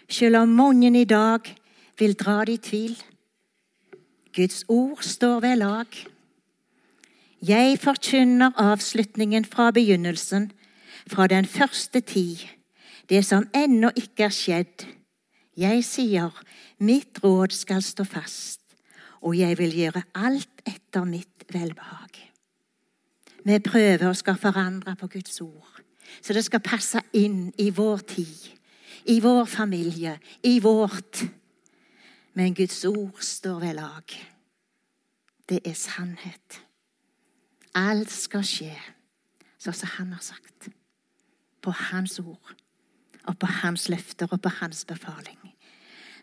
selv 0.08 0.36
om 0.36 0.48
mange 0.48 1.00
i 1.00 1.04
dag 1.04 1.50
vil 1.98 2.14
dra 2.14 2.44
det 2.44 2.52
i 2.52 2.62
tvil. 2.68 2.94
Guds 4.36 4.64
ord 4.68 5.02
står 5.02 5.40
ved 5.40 5.56
lag. 5.56 5.86
Jeg 7.42 7.78
forkynner 7.80 8.54
avslutningen 8.56 9.44
fra 9.44 9.70
begynnelsen, 9.70 10.52
fra 11.06 11.26
den 11.26 11.46
første 11.46 12.00
tid, 12.00 12.46
det 13.08 13.24
som 13.26 13.46
ennå 13.54 13.90
ikke 13.96 14.28
er 14.28 14.34
skjedd. 14.34 14.86
Jeg 15.56 15.84
sier, 15.86 16.32
mitt 16.82 17.20
råd 17.22 17.54
skal 17.54 17.82
stå 17.84 18.06
fast 18.08 18.64
og 19.24 19.36
jeg 19.38 19.56
vil 19.58 19.72
gjøre 19.72 20.04
alt 20.20 20.64
etter 20.68 21.06
mitt 21.08 21.46
velbehag. 21.52 22.18
Vi 23.44 23.56
prøver 23.64 24.08
å 24.08 24.16
skal 24.16 24.38
forandre 24.40 24.94
på 25.00 25.08
Guds 25.16 25.40
ord, 25.44 25.80
så 26.20 26.36
det 26.36 26.44
skal 26.46 26.64
passe 26.64 27.00
inn 27.16 27.48
i 27.60 27.70
vår 27.74 28.04
tid, 28.08 28.50
i 29.08 29.18
vår 29.24 29.44
familie, 29.48 30.18
i 30.44 30.58
vårt. 30.64 31.24
Men 32.36 32.56
Guds 32.56 32.82
ord 32.88 33.20
står 33.20 33.60
ved 33.62 33.76
lag. 33.78 34.14
Det 35.48 35.60
er 35.64 35.76
sannhet. 35.76 36.60
Alt 37.76 38.12
skal 38.12 38.44
skje 38.48 38.72
sånn 39.60 39.76
som 39.76 39.92
han 39.98 40.12
har 40.16 40.24
sagt. 40.24 40.68
På 41.64 41.72
hans 41.90 42.18
ord, 42.20 42.56
og 43.28 43.38
på 43.40 43.48
hans 43.62 43.88
løfter 43.92 44.30
og 44.30 44.42
på 44.44 44.52
hans 44.60 44.84
befaling. 44.88 45.40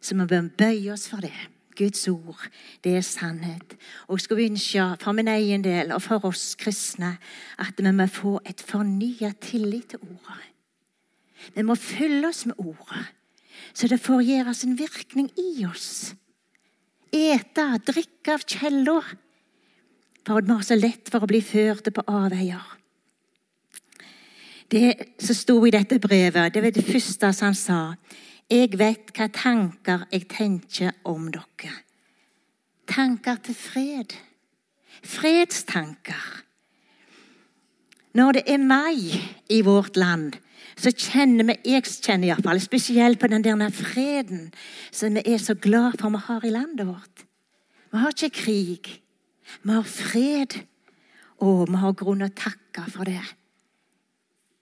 Så 0.01 0.15
vi 0.17 0.25
bør 0.25 0.49
bøye 0.57 0.93
oss 0.93 1.07
for 1.09 1.23
det. 1.23 1.35
Guds 1.77 2.07
ord, 2.07 2.47
det 2.83 2.97
er 2.97 3.05
sannhet. 3.05 3.75
Og 4.07 4.17
jeg 4.17 4.25
skulle 4.25 4.49
ønske 4.51 4.87
for 5.01 5.15
min 5.15 5.29
egen 5.31 5.63
del 5.63 5.93
og 5.95 6.01
for 6.03 6.25
oss 6.27 6.55
kristne 6.59 7.15
at 7.61 7.79
vi 7.79 7.93
må 7.95 8.07
få 8.11 8.39
et 8.45 8.61
fornya 8.61 9.31
tillit 9.41 9.93
til 9.93 10.03
ordet. 10.03 10.49
Vi 11.55 11.63
må 11.65 11.75
fylle 11.79 12.27
oss 12.27 12.45
med 12.45 12.59
ordet, 12.61 13.05
så 13.73 13.87
det 13.87 14.01
får 14.03 14.21
gjøre 14.27 14.53
sin 14.53 14.75
virkning 14.77 15.31
i 15.39 15.65
oss. 15.65 16.13
Ete, 17.11 17.65
drikke 17.87 18.35
av 18.35 18.45
kjella, 18.45 18.99
for 20.27 20.43
vi 20.43 20.53
har 20.53 20.67
så 20.67 20.77
lett 20.77 21.09
for 21.09 21.23
å 21.23 21.31
bli 21.31 21.41
førte 21.41 21.91
på 21.95 22.05
avveier. 22.07 22.80
Det 24.71 24.95
som 25.19 25.35
sto 25.35 25.57
i 25.67 25.71
dette 25.73 25.99
brevet, 25.99 26.53
det 26.53 26.63
var 26.63 26.71
det 26.71 26.85
første 26.87 27.31
som 27.35 27.49
han 27.49 27.57
sa. 27.57 27.79
Jeg 28.51 28.77
vet 28.79 29.11
hva 29.15 29.27
tanker 29.31 30.05
jeg 30.11 30.27
tenker 30.31 30.93
om 31.07 31.27
dere. 31.31 31.73
Tanker 32.87 33.41
til 33.43 33.55
fred. 33.55 34.15
Fredstanker. 35.03 36.23
Når 38.15 38.39
det 38.39 38.43
er 38.47 38.63
mai 38.63 39.19
i 39.49 39.61
vårt 39.63 39.97
land, 39.99 40.35
så 40.75 40.91
kjenner 40.91 41.47
vi 41.47 41.71
Jeg 41.71 41.83
kjenner 41.83 42.31
iallfall 42.31 42.59
spesielt 42.59 43.19
på 43.19 43.27
den 43.27 43.43
der 43.43 43.69
freden 43.69 44.51
som 44.91 45.15
vi 45.15 45.23
er 45.25 45.37
så 45.37 45.53
glad 45.53 45.99
for 45.99 46.09
vi 46.09 46.23
har 46.27 46.45
i 46.45 46.49
landet 46.49 46.87
vårt. 46.87 47.25
Vi 47.91 47.97
har 47.97 48.09
ikke 48.09 48.43
krig. 48.43 49.01
Vi 49.63 49.71
har 49.71 49.83
fred. 49.83 50.59
Og 51.39 51.67
vi 51.67 51.75
har 51.75 51.93
grunn 51.93 52.23
å 52.23 52.29
takke 52.35 52.87
for 52.91 53.03
det. 53.03 53.23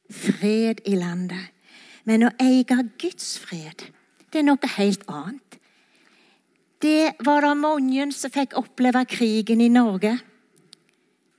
Fred 0.10 0.82
i 0.86 0.96
landet. 0.98 1.52
Men 2.04 2.26
å 2.26 2.34
eie 2.42 2.66
Guds 2.98 3.38
fred, 3.38 3.86
det 4.32 4.42
er 4.42 4.48
noe 4.48 4.74
helt 4.78 5.04
annet. 5.08 5.60
Det 6.82 7.20
var 7.26 7.44
det 7.44 7.56
mange 7.60 8.08
som 8.16 8.32
fikk 8.32 8.56
oppleve 8.58 9.04
krigen 9.10 9.62
i 9.62 9.68
Norge 9.70 10.14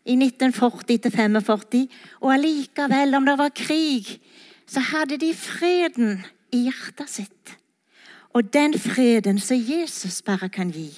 i 0.04 0.16
1940 0.16 1.00
til 1.00 1.12
45. 1.12 1.86
Og 2.20 2.34
allikevel, 2.34 3.14
om 3.16 3.26
det 3.26 3.38
var 3.38 3.54
krig, 3.56 4.20
så 4.66 4.82
hadde 4.92 5.18
de 5.20 5.32
freden 5.34 6.20
i 6.52 6.66
hjertet 6.68 7.10
sitt. 7.10 7.56
Og 8.36 8.52
den 8.52 8.76
freden 8.78 9.40
som 9.42 9.56
Jesus 9.56 10.22
bare 10.22 10.48
kan 10.48 10.70
gi, 10.70 10.92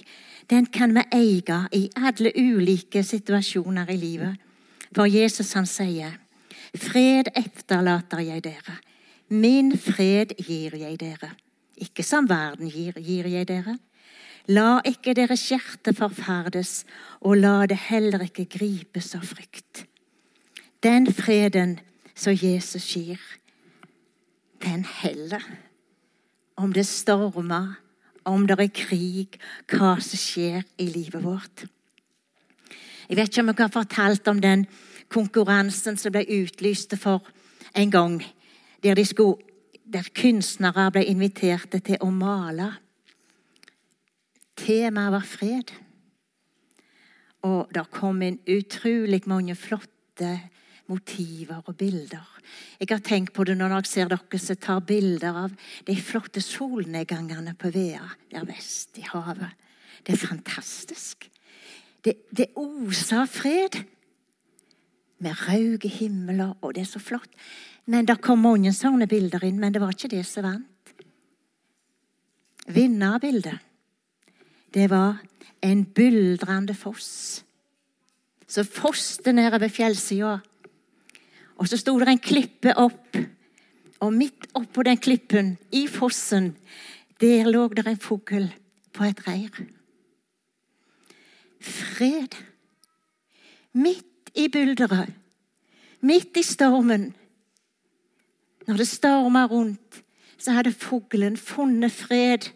den 0.50 0.66
kan 0.66 0.92
vi 0.94 1.04
eie 1.16 1.60
i 1.72 1.86
alle 1.96 2.32
ulike 2.36 3.02
situasjoner 3.02 3.88
i 3.90 3.96
livet. 3.96 4.36
For 4.92 5.08
Jesus 5.08 5.54
han 5.56 5.66
sier, 5.66 6.18
'Fred 6.72 7.28
etterlater 7.36 8.20
jeg 8.24 8.44
dere. 8.44 8.78
Min 9.28 9.78
fred 9.78 10.32
gir 10.38 10.76
jeg 10.76 11.00
dere.' 11.00 11.36
Ikke 11.82 12.04
som 12.04 12.28
verden 12.28 12.70
gir, 12.70 12.92
gir 13.00 13.26
jeg 13.26 13.48
dere. 13.48 13.78
La 14.46 14.80
ikke 14.86 15.14
deres 15.14 15.44
hjerte 15.50 15.94
forferdes, 15.94 16.84
og 17.20 17.36
la 17.40 17.66
det 17.66 17.78
heller 17.88 18.22
ikke 18.26 18.46
gripes 18.50 19.14
av 19.14 19.24
frykt. 19.26 19.84
Den 20.82 21.06
freden 21.06 21.78
som 22.14 22.34
Jesus 22.34 22.86
gir, 22.94 23.20
den 24.62 24.84
heller. 24.84 25.42
Om 26.56 26.72
det 26.72 26.86
stormer, 26.86 27.76
om 28.24 28.46
det 28.46 28.58
er 28.60 28.74
krig, 28.74 29.38
hva 29.70 29.96
som 30.02 30.18
skjer 30.18 30.62
i 30.78 30.86
livet 30.90 31.22
vårt. 31.24 31.64
Jeg 33.08 33.18
vet 33.18 33.30
ikke 33.30 33.42
om 33.42 33.50
jeg 33.50 33.58
har 33.58 33.74
fortalt 33.74 34.28
om 34.28 34.40
den 34.42 34.66
konkurransen 35.12 35.98
som 36.00 36.14
ble 36.14 36.24
utlyst 36.40 36.96
for 37.00 37.26
en 37.76 37.90
gang, 37.92 38.18
der, 38.82 38.98
skulle, 39.04 39.40
der 39.84 40.08
kunstnere 40.16 40.88
ble 40.94 41.04
invitert 41.08 41.76
til 41.84 42.00
å 42.00 42.10
male. 42.10 42.72
Temaet 44.58 45.14
var 45.14 45.26
fred. 45.26 45.72
Og 47.42 47.72
det 47.74 47.88
kom 47.90 48.22
inn 48.22 48.38
utrolig 48.46 49.24
mange 49.26 49.56
flotte 49.58 50.36
motiver 50.90 51.62
og 51.66 51.76
bilder. 51.78 52.28
Jeg 52.80 52.90
har 52.90 53.02
tenkt 53.04 53.32
på 53.34 53.44
det 53.46 53.56
når 53.58 53.76
jeg 53.78 53.90
ser 53.90 54.10
dere 54.12 54.40
som 54.42 54.58
tar 54.60 54.82
bilder 54.86 55.38
av 55.46 55.54
de 55.86 55.96
flotte 55.96 56.42
solnedgangene 56.44 57.54
på 57.58 57.70
Vea 57.74 58.04
der 58.30 58.46
vest 58.48 58.98
i 59.00 59.06
havet. 59.06 59.54
Det 60.02 60.16
er 60.16 60.26
fantastisk. 60.26 61.28
Det, 62.02 62.16
det 62.34 62.50
oser 62.58 63.26
fred. 63.30 63.78
Med 65.22 65.38
rauge 65.46 65.88
himler, 65.88 66.56
og 66.60 66.74
det 66.74 66.82
er 66.82 66.90
så 66.90 67.02
flott. 67.02 67.30
Men 67.86 68.06
Det 68.06 68.20
kom 68.22 68.42
mange 68.42 68.72
sånne 68.72 69.06
bilder 69.06 69.44
inn, 69.44 69.60
men 69.60 69.72
det 69.72 69.80
var 69.82 69.94
ikke 69.94 70.10
det 70.12 70.26
som 70.26 70.46
vant. 70.46 70.68
Vinnerbildet, 72.66 73.58
det 74.74 74.90
var 74.90 75.18
en 75.62 75.84
buldrende 75.84 76.74
foss 76.74 77.42
som 78.46 78.66
foste 78.68 79.32
nedover 79.34 79.72
fjellsida 79.72 80.36
og 81.62 81.68
så 81.70 81.78
sto 81.78 81.94
det 82.00 82.08
en 82.10 82.18
klippe 82.18 82.72
opp, 82.74 83.18
og 84.02 84.14
midt 84.16 84.48
oppå 84.58 84.82
den 84.82 84.98
klippen, 84.98 85.54
i 85.70 85.84
fossen, 85.86 86.56
der 87.22 87.46
lå 87.46 87.68
det 87.70 87.86
en 87.86 88.00
fugl 88.02 88.48
på 88.92 89.04
et 89.06 89.20
reir. 89.28 89.60
Fred. 91.62 92.34
Midt 93.78 94.11
i 94.34 94.48
bulderet, 94.48 95.12
midt 96.00 96.36
i 96.36 96.42
stormen. 96.42 97.12
Når 98.66 98.76
det 98.76 98.88
storma 98.88 99.46
rundt, 99.46 100.02
så 100.38 100.52
hadde 100.52 100.72
fuglen 100.72 101.36
funnet 101.36 101.92
fred 101.92 102.50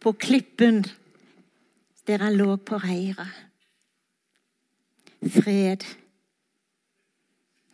på 0.00 0.12
klippen 0.12 0.84
der 2.06 2.18
han 2.18 2.36
lå 2.36 2.56
på 2.56 2.76
reiret. 2.76 3.32
Fred 5.24 5.84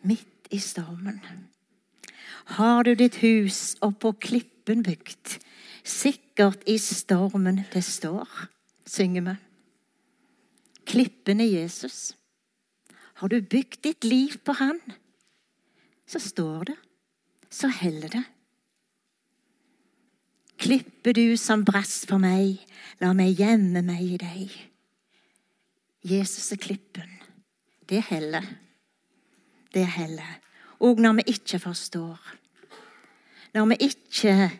midt 0.07 0.47
i 0.51 0.59
stormen. 0.59 1.19
Har 2.45 2.83
du 2.83 2.93
ditt 2.95 3.19
hus 3.21 3.75
oppå 3.81 4.13
klippen 4.23 4.83
bygd, 4.83 5.37
sikkert 5.83 6.63
i 6.67 6.77
stormen 6.77 7.63
det 7.73 7.83
står, 7.83 8.29
synger 8.87 9.27
vi. 9.27 9.35
Klippen 10.85 11.41
er 11.43 11.51
Jesus. 11.51 12.15
Har 13.21 13.29
du 13.29 13.37
bygd 13.41 13.83
ditt 13.85 14.03
liv 14.03 14.39
på 14.43 14.55
Han, 14.57 14.79
så 16.09 16.19
står 16.19 16.71
det, 16.71 16.77
så 17.49 17.69
heller 17.69 18.09
det. 18.09 18.23
Klippe 20.61 21.13
du 21.13 21.37
som 21.37 21.63
brast 21.65 22.09
for 22.09 22.21
meg, 22.21 22.59
la 23.01 23.13
meg 23.17 23.39
gjemme 23.39 23.85
meg 23.85 24.01
i 24.01 24.19
deg. 24.21 24.57
Jesus 26.05 26.51
er 26.53 26.61
klippen. 26.61 27.09
Det 27.89 28.01
heller 28.09 28.45
det 29.73 29.85
heller. 29.87 30.39
Og 30.79 30.99
når 30.99 31.13
vi 31.13 31.21
ikke 31.27 31.59
forstår. 31.59 32.19
Når 33.53 33.65
vi 33.65 33.75
ikke 33.79 34.51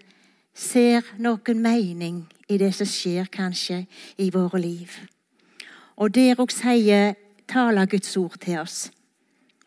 ser 0.53 1.01
noen 1.17 1.61
mening 1.61 2.23
i 2.49 2.57
det 2.57 2.73
som 2.75 2.87
skjer 2.87 3.29
kanskje 3.31 3.85
i 4.17 4.29
våre 4.29 4.59
liv. 4.61 4.91
Og 5.95 6.13
der 6.15 6.39
òg 6.39 6.51
sier, 6.51 7.15
taler 7.51 7.89
Guds 7.91 8.15
ord 8.17 8.39
til 8.39 8.61
oss. 8.61 8.89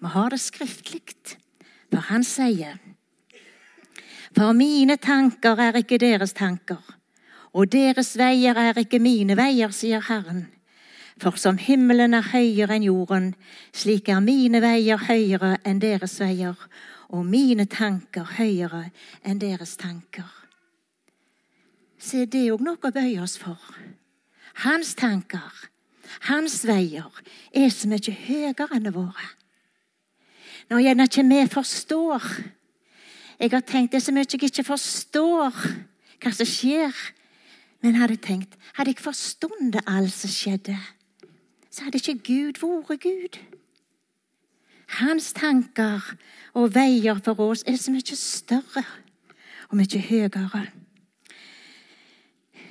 Vi 0.00 0.10
har 0.12 0.32
det 0.32 0.40
skriftlig, 0.40 1.02
for 1.92 2.08
han 2.10 2.24
sier 2.24 2.80
For 4.34 4.52
mine 4.52 4.96
tanker 4.96 5.60
er 5.62 5.76
ikke 5.78 6.00
deres 6.02 6.32
tanker, 6.34 6.82
og 7.54 7.70
deres 7.70 8.16
veier 8.18 8.58
er 8.58 8.80
ikke 8.80 8.98
mine 8.98 9.36
veier, 9.38 9.70
sier 9.70 10.02
Herren. 10.08 10.48
For 11.22 11.38
som 11.38 11.60
himmelen 11.62 12.16
er 12.18 12.32
høyere 12.32 12.74
enn 12.74 12.88
jorden, 12.88 13.28
slik 13.70 14.08
er 14.10 14.24
mine 14.24 14.58
veier 14.64 14.98
høyere 15.06 15.60
enn 15.62 15.78
deres 15.78 16.18
veier, 16.18 16.58
og 17.14 17.22
mine 17.26 17.68
tanker 17.70 18.26
høyere 18.40 18.88
enn 19.22 19.38
deres 19.38 19.76
tanker. 19.78 20.26
Så 21.98 22.26
det 22.26 22.42
er 22.42 22.56
òg 22.56 22.64
noe 22.66 22.82
å 22.82 22.90
bøye 22.92 23.22
oss 23.22 23.38
for. 23.38 23.60
Hans 24.66 24.96
tanker, 24.98 25.70
hans 26.28 26.62
veier, 26.66 27.10
er 27.52 27.72
så 27.72 27.88
mye 27.90 28.14
høyere 28.26 28.68
enn 28.74 28.90
våre. 28.94 29.30
Når 30.70 30.84
gjerne 30.86 31.08
ikke 31.08 31.24
vi 31.28 31.40
forstår 31.52 32.22
Jeg 33.40 33.50
har 33.50 33.60
tenkt 33.60 33.92
det 33.92 33.98
er 33.98 34.04
så 34.04 34.12
mye 34.14 34.26
jeg 34.30 34.42
ikke 34.46 34.64
forstår 34.64 35.50
hva 36.22 36.30
som 36.32 36.46
skjer. 36.46 36.94
Men 37.82 37.98
hadde 38.00 38.16
tenkt, 38.16 38.54
hadde 38.78 38.94
jeg 38.94 39.02
forstått 39.02 39.82
alt 39.84 40.14
som 40.14 40.30
skjedde, 40.30 40.76
så 41.68 41.84
hadde 41.84 41.98
ikke 41.98 42.22
Gud 42.24 42.60
vært 42.62 43.02
Gud. 43.02 43.36
Hans 45.00 45.32
tanker 45.36 46.00
og 46.54 46.74
veier 46.74 47.18
for 47.24 47.40
oss 47.40 47.64
er 47.66 47.76
så 47.76 47.92
mye 47.92 48.16
større 48.16 48.84
og 49.68 49.76
mye 49.76 50.00
høyere. 50.00 50.64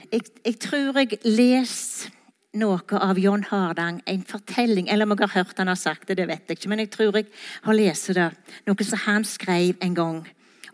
Jeg, 0.09 0.21
jeg 0.45 0.59
tror 0.61 0.97
jeg 0.97 1.19
leser 1.25 2.09
noe 2.53 2.99
av 3.01 3.17
John 3.19 3.43
Hardang, 3.49 4.01
en 4.05 4.23
fortelling 4.23 4.89
Eller 4.89 5.05
om 5.05 5.15
jeg 5.17 5.29
har 5.29 5.43
hørt 5.43 5.57
han 5.57 5.67
har 5.67 5.79
sagt 5.79 6.07
det, 6.07 6.17
det 6.17 6.27
vet 6.27 6.47
jeg 6.47 6.57
ikke, 6.57 6.69
men 6.69 6.79
jeg 6.79 6.91
tror 6.93 7.17
jeg 7.17 7.25
har 7.63 7.73
lest 7.73 8.13
det. 8.13 8.29
Noe 8.67 8.85
som 8.85 9.03
han 9.05 9.25
skrev 9.25 9.75
en 9.81 9.95
gang 9.95 10.23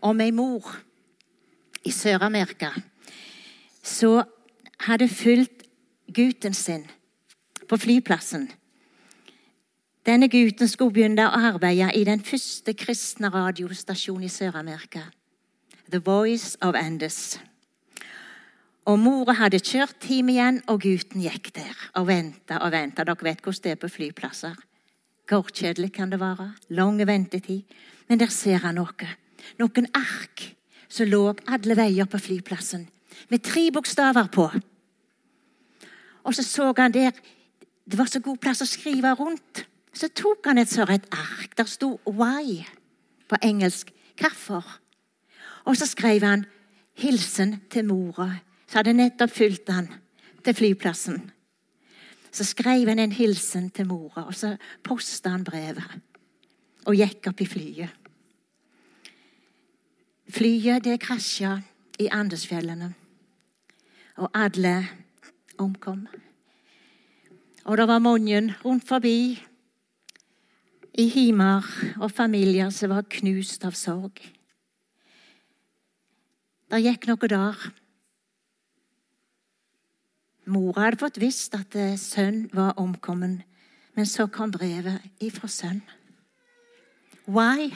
om 0.00 0.20
ei 0.20 0.30
mor 0.30 0.76
i 1.84 1.92
Sør-Amerika 1.92 2.72
som 3.82 4.24
hadde 4.84 5.08
fulgt 5.08 5.64
gutten 6.12 6.54
sin 6.54 6.84
på 7.68 7.76
flyplassen. 7.76 8.50
Denne 10.06 10.28
gutten 10.32 10.68
skulle 10.68 10.92
begynne 10.92 11.28
å 11.28 11.40
arbeide 11.52 11.92
i 11.96 12.04
den 12.04 12.22
første 12.24 12.74
kristne 12.74 13.30
radiostasjonen 13.32 14.28
i 14.28 14.32
Sør-Amerika. 14.32 15.06
The 15.90 16.00
Voice 16.00 16.56
of 16.62 16.74
Andes. 16.74 17.38
Og 18.90 18.96
Mora 18.98 19.36
hadde 19.38 19.60
kjørt 19.62 20.02
hjem 20.10 20.32
igjen, 20.32 20.56
og 20.66 20.80
gutten 20.82 21.22
gikk 21.22 21.52
der 21.54 21.76
og 22.00 22.08
venta 22.08 22.56
og 22.64 22.72
venta. 22.74 23.04
Dere 23.06 23.22
vet 23.22 23.42
hvordan 23.44 23.62
det 23.62 23.74
er 23.76 23.78
på 23.78 23.90
flyplasser. 23.92 24.56
Gårdkjedelig 25.30 25.92
kan 25.94 26.10
det 26.10 26.18
være. 26.18 26.48
Lang 26.74 26.98
ventetid. 27.06 27.62
Men 28.08 28.18
der 28.18 28.32
ser 28.34 28.64
han 28.64 28.80
noe. 28.80 29.12
Noen 29.62 29.86
ark 29.94 30.42
som 30.90 31.06
lå 31.06 31.22
alle 31.46 31.76
veier 31.78 32.10
på 32.10 32.18
flyplassen, 32.18 32.88
med 33.30 33.44
tre 33.46 33.68
bokstaver 33.70 34.26
på. 34.34 34.48
Og 36.26 36.34
så 36.34 36.42
så 36.42 36.72
han 36.76 36.92
der 36.92 37.14
det 37.86 37.98
var 37.98 38.10
så 38.10 38.18
god 38.20 38.42
plass 38.42 38.62
å 38.62 38.68
skrive 38.68 39.14
rundt. 39.14 39.64
Så 39.94 40.10
tok 40.14 40.46
han 40.46 40.58
et 40.58 40.70
sånt 40.70 41.06
ark. 41.14 41.56
Der 41.56 41.64
sto 41.64 42.00
'why' 42.06 42.66
på 43.28 43.36
engelsk. 43.42 43.92
Hvorfor? 44.18 44.66
Og 45.64 45.76
så 45.76 45.86
skrev 45.86 46.22
han 46.22 46.46
'hilsen 46.98 47.60
til 47.70 47.84
mora', 47.84 48.49
som 48.70 48.78
hadde 48.78 48.94
nettopp 48.94 49.32
fulgt 49.34 49.70
han 49.74 49.88
til 50.46 50.54
flyplassen. 50.54 51.18
Så 52.30 52.46
skrev 52.46 52.86
han 52.86 53.02
en 53.02 53.12
hilsen 53.12 53.66
til 53.74 53.88
mora, 53.90 54.28
og 54.28 54.34
så 54.38 54.54
posta 54.86 55.32
han 55.34 55.42
brevet. 55.44 55.98
Og 56.86 56.94
gikk 56.94 57.32
opp 57.32 57.42
i 57.42 57.48
flyet. 57.50 57.96
Flyet 60.30 60.86
det 60.86 61.00
krasja 61.02 61.56
i 61.98 62.06
Andesfjellene, 62.14 62.92
og 64.22 64.30
alle 64.38 64.76
omkom. 65.58 66.06
Og 67.66 67.76
det 67.76 67.88
var 67.90 67.98
mange 67.98 68.54
rundt 68.62 68.86
forbi 68.86 69.34
i 70.94 71.08
himer 71.10 71.66
og 71.98 72.10
familier 72.14 72.70
som 72.70 72.94
var 72.94 73.10
knust 73.18 73.66
av 73.66 73.74
sorg. 73.74 74.22
Det 76.70 76.84
gikk 76.86 77.10
noe 77.10 77.34
der. 77.34 77.70
Mora 80.50 80.88
hadde 80.88 80.98
fått 80.98 81.20
visst 81.22 81.54
at 81.54 81.76
eh, 81.78 81.94
sønn 81.94 82.48
var 82.50 82.74
omkommet, 82.80 83.44
men 83.94 84.06
så 84.06 84.26
kom 84.26 84.50
brevet 84.50 84.98
ifra 85.22 85.46
sønn. 85.46 85.78
Why? 87.30 87.68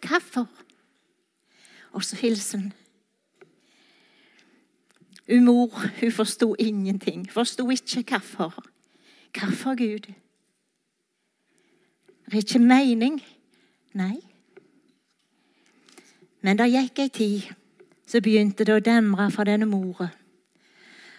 Hvorfor? 0.00 0.48
Og 1.92 2.04
så 2.04 2.16
hilsen. 2.16 2.72
Hun 5.28 5.44
mor 5.44 5.74
hun 6.00 6.12
forsto 6.12 6.54
ingenting. 6.58 7.26
Forsto 7.32 7.68
ikke 7.70 8.02
hvorfor. 8.08 8.64
Hvorfor 9.38 9.76
Gud? 9.76 10.08
Det 12.24 12.32
er 12.32 12.36
ikke 12.36 12.58
mening. 12.58 13.20
Nei. 13.92 14.16
Men 16.40 16.56
det 16.56 16.70
gikk 16.72 17.04
ei 17.04 17.12
tid, 17.12 17.52
så 18.06 18.22
begynte 18.24 18.64
det 18.64 18.78
å 18.78 18.84
demre 18.84 19.28
for 19.34 19.44
denne 19.44 19.68
mora 19.68 20.08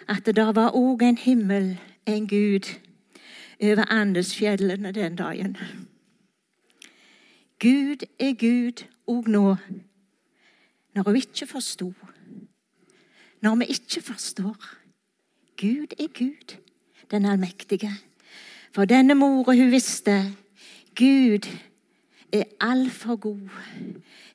at 0.09 0.25
det 0.25 0.55
var 0.55 0.73
òg 0.73 1.03
en 1.05 1.17
himmel, 1.17 1.77
en 2.07 2.27
Gud, 2.27 2.65
over 3.61 3.85
Andesfjellene 3.91 4.91
den 4.91 5.15
dagen. 5.15 5.57
Gud 7.59 8.05
er 8.19 8.33
Gud 8.33 8.85
òg 9.07 9.27
nå, 9.27 9.55
når 10.95 11.03
hun 11.03 11.15
ikke 11.15 11.47
forsto. 11.47 11.93
Når 13.41 13.55
vi 13.55 13.65
ikke 13.65 14.01
forstår. 14.01 14.57
Gud 15.57 15.93
er 15.99 16.07
Gud, 16.19 16.57
den 17.11 17.25
allmektige. 17.25 17.91
For 18.71 18.85
denne 18.85 19.15
mora, 19.15 19.53
hun 19.53 19.71
visste 19.71 20.35
Gud 20.95 21.47
er 22.31 22.43
altfor 22.61 23.15
god 23.15 23.49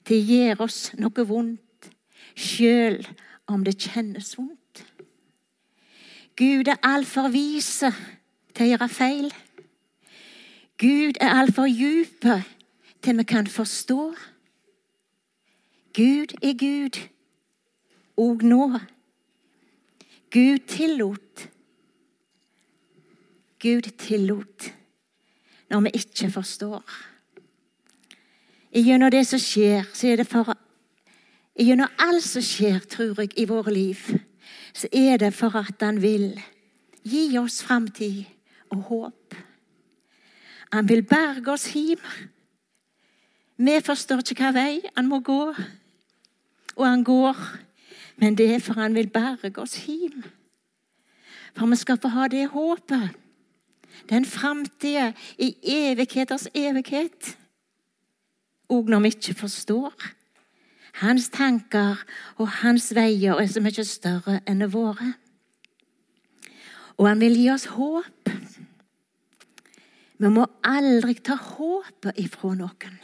til 0.04 0.16
å 0.16 0.26
gjøre 0.26 0.60
oss 0.64 0.92
noe 0.98 1.26
vondt, 1.28 1.90
sjøl 2.36 3.06
om 3.46 3.64
det 3.64 3.78
kjennes 3.78 4.34
vondt. 4.38 4.63
Gud 6.36 6.66
er 6.66 6.80
altfor 6.82 7.28
vise 7.30 7.92
til 8.54 8.66
å 8.66 8.68
gjøre 8.72 8.88
feil. 8.90 9.28
Gud 10.82 11.20
er 11.22 11.30
altfor 11.30 11.70
djup 11.70 12.26
til 13.02 13.18
vi 13.20 13.26
kan 13.28 13.46
forstå. 13.46 14.14
Gud 15.94 16.34
er 16.42 16.56
Gud, 16.58 16.98
òg 18.18 18.42
nå. 18.42 18.66
Gud 20.34 20.66
tillot. 20.66 21.46
Gud 23.62 23.92
tillot 23.98 24.72
når 25.70 25.86
vi 25.86 25.90
ikke 26.00 26.30
forstår. 26.30 26.82
Gjennom 28.74 29.10
det 29.14 29.22
som 29.26 29.38
skjer, 29.38 29.86
så 29.94 30.10
er 30.10 30.16
det 30.22 30.26
for 30.26 30.56
Gjennom 31.54 31.90
alt 32.02 32.24
som 32.26 32.42
skjer, 32.42 32.80
tror 32.90 33.20
jeg, 33.22 33.30
i 33.38 33.44
våre 33.46 33.70
liv, 33.70 34.00
så 34.74 34.88
er 34.92 35.16
det 35.16 35.34
for 35.34 35.56
at 35.56 35.80
Han 35.80 36.02
vil 36.02 36.40
gi 37.04 37.38
oss 37.38 37.62
framtid 37.62 38.24
og 38.70 38.82
håp. 38.82 39.34
Han 40.72 40.88
vil 40.88 41.02
berge 41.02 41.52
oss 41.52 41.72
hjem. 41.72 42.00
Vi 43.56 43.80
forstår 43.84 44.24
ikke 44.24 44.42
hva 44.42 44.54
vei 44.56 44.80
han 44.96 45.08
må 45.08 45.20
gå, 45.20 45.54
og 46.76 46.86
han 46.86 47.04
går. 47.04 47.36
Men 48.16 48.34
det 48.38 48.48
er 48.54 48.62
for 48.62 48.80
han 48.80 48.94
vil 48.94 49.10
berge 49.10 49.58
oss 49.62 49.76
hjem. 49.86 50.24
For 51.54 51.70
vi 51.70 51.76
skal 51.76 52.00
få 52.02 52.08
ha 52.08 52.26
det 52.28 52.48
håpet 52.50 53.14
den 54.08 54.24
framtida 54.24 55.12
i 55.38 55.54
evigheters 55.62 56.48
evighet. 56.54 57.38
òg 58.68 58.88
når 58.88 59.00
vi 59.00 59.08
ikke 59.12 59.34
forstår. 59.34 59.92
Hans 61.02 61.28
tanker 61.34 61.98
og 62.38 62.48
hans 62.60 62.92
veier 62.94 63.40
er 63.40 63.48
så 63.50 63.62
mye 63.62 63.84
større 63.86 64.38
enn 64.46 64.62
våre. 64.70 65.14
Og 66.98 67.08
han 67.08 67.22
vil 67.22 67.34
gi 67.34 67.48
oss 67.50 67.66
håp. 67.74 68.30
Vi 70.22 70.30
må 70.30 70.46
aldri 70.62 71.16
ta 71.18 71.34
håpet 71.34 72.20
ifra 72.22 72.52
noen. 72.54 73.00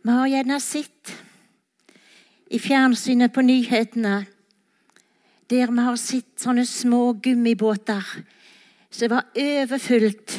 Vi 0.00 0.12
har 0.12 0.28
gjerne 0.28 0.60
sett 0.60 1.14
i 2.50 2.60
fjernsynet 2.60 3.32
på 3.32 3.44
nyhetene 3.44 4.20
der 5.50 5.72
vi 5.72 5.82
har 5.82 5.96
sett 5.98 6.38
sånne 6.38 6.62
små 6.68 7.16
gummibåter 7.22 8.06
som 8.90 9.10
var 9.10 9.26
overfylt 9.34 10.36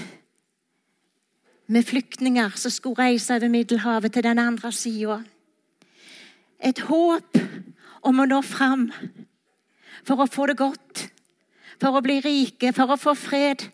med 1.72 1.88
flyktninger 1.88 2.56
som 2.56 2.72
skulle 2.72 3.00
reise 3.00 3.36
over 3.36 3.52
Middelhavet 3.52 4.14
til 4.14 4.24
den 4.24 4.40
andre 4.40 4.72
sida. 4.72 5.22
Et 6.62 6.80
håp 6.88 7.38
om 8.08 8.22
å 8.22 8.28
nå 8.30 8.42
fram 8.46 8.90
for 10.06 10.22
å 10.22 10.30
få 10.30 10.48
det 10.50 10.58
godt, 10.60 11.08
for 11.82 11.98
å 11.98 12.04
bli 12.06 12.20
rike, 12.22 12.74
for 12.74 12.94
å 12.94 13.00
få 13.00 13.16
fred. 13.18 13.66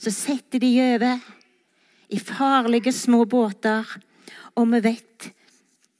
Så 0.00 0.12
setter 0.14 0.62
de 0.62 0.70
over 0.94 1.20
i 2.10 2.18
farlige 2.18 2.92
små 2.94 3.24
båter, 3.30 3.86
og 4.58 4.72
vi 4.74 4.82
vet 4.88 5.30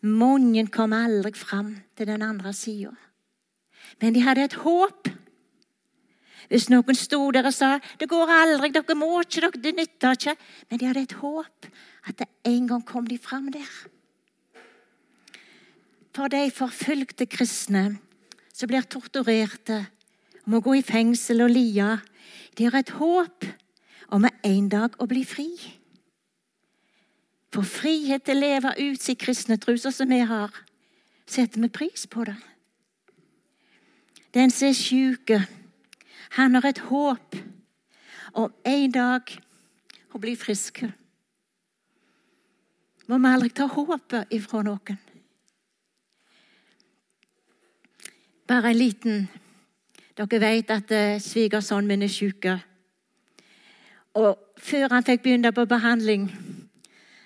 mange 0.02 0.64
kom 0.72 0.94
aldri 0.96 1.32
fram 1.36 1.74
til 1.96 2.08
den 2.08 2.24
andre 2.24 2.52
sida. 2.56 2.94
Men 4.00 4.14
de 4.16 4.24
hadde 4.24 4.46
et 4.48 4.60
håp 4.64 5.10
hvis 6.50 6.66
noen 6.66 6.96
sto 6.98 7.30
der 7.30 7.46
og 7.46 7.54
sa 7.54 7.78
'Det 7.78 8.08
går 8.08 8.26
aldri, 8.26 8.72
dere 8.74 8.94
må 8.98 9.20
ikke, 9.20 9.40
dere, 9.40 9.62
det 9.62 9.76
nytter 9.76 10.10
ikke', 10.16 10.36
men 10.68 10.78
de 10.78 10.86
hadde 10.86 11.02
et 11.02 11.12
håp 11.12 11.66
at 12.08 12.22
en 12.44 12.66
gang 12.66 12.82
kom 12.82 13.06
de 13.06 13.18
fram 13.18 13.50
der. 13.50 13.70
For 16.14 16.30
de 16.30 16.50
forfulgte 16.50 17.26
kristne 17.30 18.00
som 18.52 18.68
blir 18.68 18.86
torturerte, 18.90 19.84
må 20.44 20.60
gå 20.64 20.80
i 20.80 20.84
fengsel 20.84 21.44
og 21.44 21.52
lie, 21.52 21.90
de 22.58 22.66
har 22.66 22.80
et 22.80 22.90
håp 22.98 23.46
om 24.10 24.26
en 24.26 24.68
dag 24.72 24.96
å 24.98 25.06
bli 25.10 25.22
fri. 25.24 25.48
For 27.54 27.66
frihet 27.66 28.26
til 28.26 28.38
å 28.38 28.40
leve 28.40 28.74
ut 28.78 29.02
sin 29.02 29.18
kristne 29.18 29.58
tro, 29.62 29.76
sånn 29.78 29.94
som 29.94 30.10
vi 30.10 30.20
har, 30.26 30.54
setter 31.30 31.62
vi 31.62 31.70
pris 31.70 32.06
på 32.10 32.26
det. 32.26 32.36
Den 34.34 34.50
som 34.54 34.68
er 34.70 34.78
sjuk, 34.78 35.32
han 36.38 36.54
har 36.54 36.66
et 36.66 36.82
håp 36.90 37.38
om 38.38 38.52
en 38.66 38.94
dag 38.94 39.32
å 40.14 40.22
bli 40.22 40.36
frisk. 40.38 40.84
Må 43.10 43.18
vi 43.18 43.30
aldri 43.30 43.50
ta 43.54 43.66
håpet 43.70 44.34
ifra 44.34 44.62
noen. 44.66 44.98
Bare 48.50 48.70
en 48.70 48.76
liten 48.76 49.28
Dere 50.18 50.40
vet 50.42 50.70
at 50.74 50.90
uh, 50.90 51.20
svigersønnen 51.22 51.86
min 51.86 52.02
er 52.02 52.10
syk. 52.10 52.48
Og 54.18 54.38
før 54.58 54.90
han 54.90 55.06
fikk 55.06 55.22
begynne 55.22 55.52
på 55.54 55.64
behandling, 55.70 56.24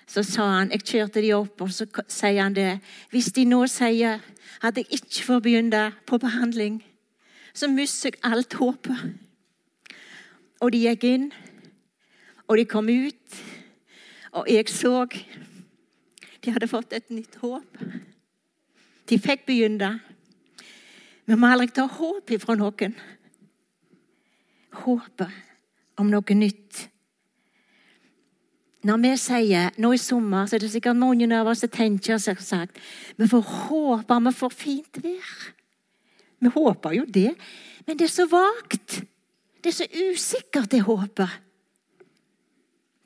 så 0.07 0.23
sa 0.23 0.45
han 0.59 0.71
Jeg 0.71 0.85
kjørte 0.85 1.21
de 1.25 1.33
opp, 1.33 1.61
og 1.61 1.71
så 1.73 1.87
sier 2.07 2.43
han 2.43 2.53
det. 2.53 2.77
Hvis 3.09 3.31
de 3.33 3.45
nå 3.45 3.65
sier 3.65 4.21
at 4.61 4.77
jeg 4.77 4.85
ikke 4.85 5.25
får 5.25 5.39
begynne 5.39 5.83
på 6.05 6.21
behandling, 6.21 6.83
så 7.53 7.67
mister 7.73 8.13
jeg 8.13 8.21
alt 8.31 8.53
håpet. 8.53 9.17
Og 10.61 10.71
de 10.71 10.85
gikk 10.85 11.09
inn, 11.09 11.31
og 12.47 12.57
de 12.57 12.69
kom 12.69 12.89
ut, 12.89 13.45
og 14.31 14.45
jeg 14.45 14.69
så 14.69 15.07
De 16.45 16.51
hadde 16.51 16.67
fått 16.67 16.93
et 16.93 17.09
nytt 17.09 17.35
håp. 17.41 17.81
De 19.09 19.17
fikk 19.19 19.47
begynne. 19.49 19.97
Vi 21.25 21.37
må 21.37 21.49
aldri 21.49 21.71
ta 21.73 21.87
håp 21.89 22.31
ifra 22.35 22.55
noen. 22.57 22.93
Håpet 24.85 25.41
om 26.01 26.11
noe 26.11 26.37
nytt. 26.37 26.83
Når 28.85 29.01
vi 29.01 29.11
sier 29.17 29.71
nå 29.81 29.89
i 29.95 30.01
sommer, 30.01 30.45
så 30.45 30.57
er 30.57 30.61
det 30.61 30.69
sikkert 30.75 30.99
mange 30.99 31.25
av 31.33 31.47
oss 31.49 31.63
som 31.63 31.71
tenker 31.73 32.19
sagt 32.21 32.77
vi 33.17 33.27
får 33.31 33.41
håpe 33.41 34.19
vi 34.27 34.33
får 34.41 34.53
fint 34.53 34.99
vær. 35.01 35.31
Vi 36.37 36.51
håper 36.53 36.93
jo 36.93 37.05
det, 37.09 37.31
men 37.87 37.97
det 37.97 38.05
er 38.05 38.13
så 38.13 38.27
vagt. 38.29 39.01
Det 39.63 39.71
er 39.71 39.77
så 39.79 39.87
usikkert, 39.89 40.69
det 40.69 40.83
håpet. 40.85 41.41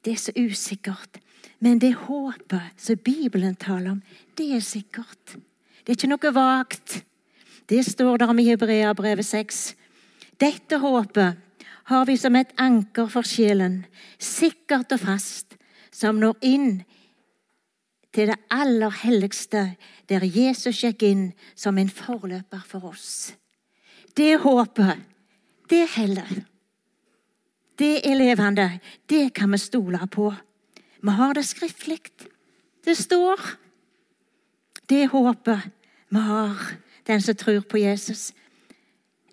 det 0.04 0.12
er 0.12 0.18
så 0.20 0.32
usikkert. 0.36 1.20
Men 1.60 1.80
det 1.80 1.94
håpet 1.94 2.76
som 2.78 2.98
Bibelen 2.98 3.56
taler 3.56 3.92
om, 3.92 4.02
det 4.36 4.56
er 4.56 4.60
sikkert. 4.60 5.38
Det 5.84 5.94
er 5.94 5.98
ikke 5.98 6.12
noe 6.12 6.34
vagt. 6.36 7.04
Det 7.70 7.84
står 7.86 8.18
der 8.18 8.32
om 8.32 8.40
i 8.40 8.48
Hebreabrevet 8.48 9.26
6. 9.26 9.76
Dette 10.42 10.80
håpet 10.82 11.38
har 11.90 12.06
vi 12.06 12.16
som 12.18 12.36
et 12.36 12.54
anker 12.58 13.10
for 13.14 13.26
sjelen, 13.26 13.84
sikkert 14.18 14.96
og 14.96 15.04
fast, 15.04 15.54
som 15.94 16.18
når 16.22 16.38
inn 16.46 16.72
til 18.14 18.32
det 18.32 18.40
aller 18.50 18.94
helligste, 19.04 19.76
der 20.10 20.26
Jesus 20.26 20.82
gikk 20.82 21.06
inn 21.06 21.24
som 21.54 21.78
en 21.78 21.92
forløper 21.94 22.66
for 22.66 22.90
oss. 22.90 23.36
Det 24.18 24.40
håpet, 24.42 25.06
det 25.70 25.86
heller. 25.94 26.30
Det 27.80 28.02
er 28.04 28.18
levende. 28.18 28.80
Det 29.06 29.30
kan 29.34 29.52
vi 29.54 29.62
stole 29.62 30.02
på. 30.12 30.34
Vi 31.02 31.12
har 31.22 31.34
det 31.34 31.46
skriftlig. 31.46 32.02
Det 32.84 32.98
står. 32.98 33.40
Det 34.90 35.06
håpet 35.14 35.70
vi 36.10 36.20
har, 36.26 36.58
den 37.10 37.22
som 37.22 37.36
tror 37.36 37.60
på 37.66 37.82
Jesus. 37.82 38.32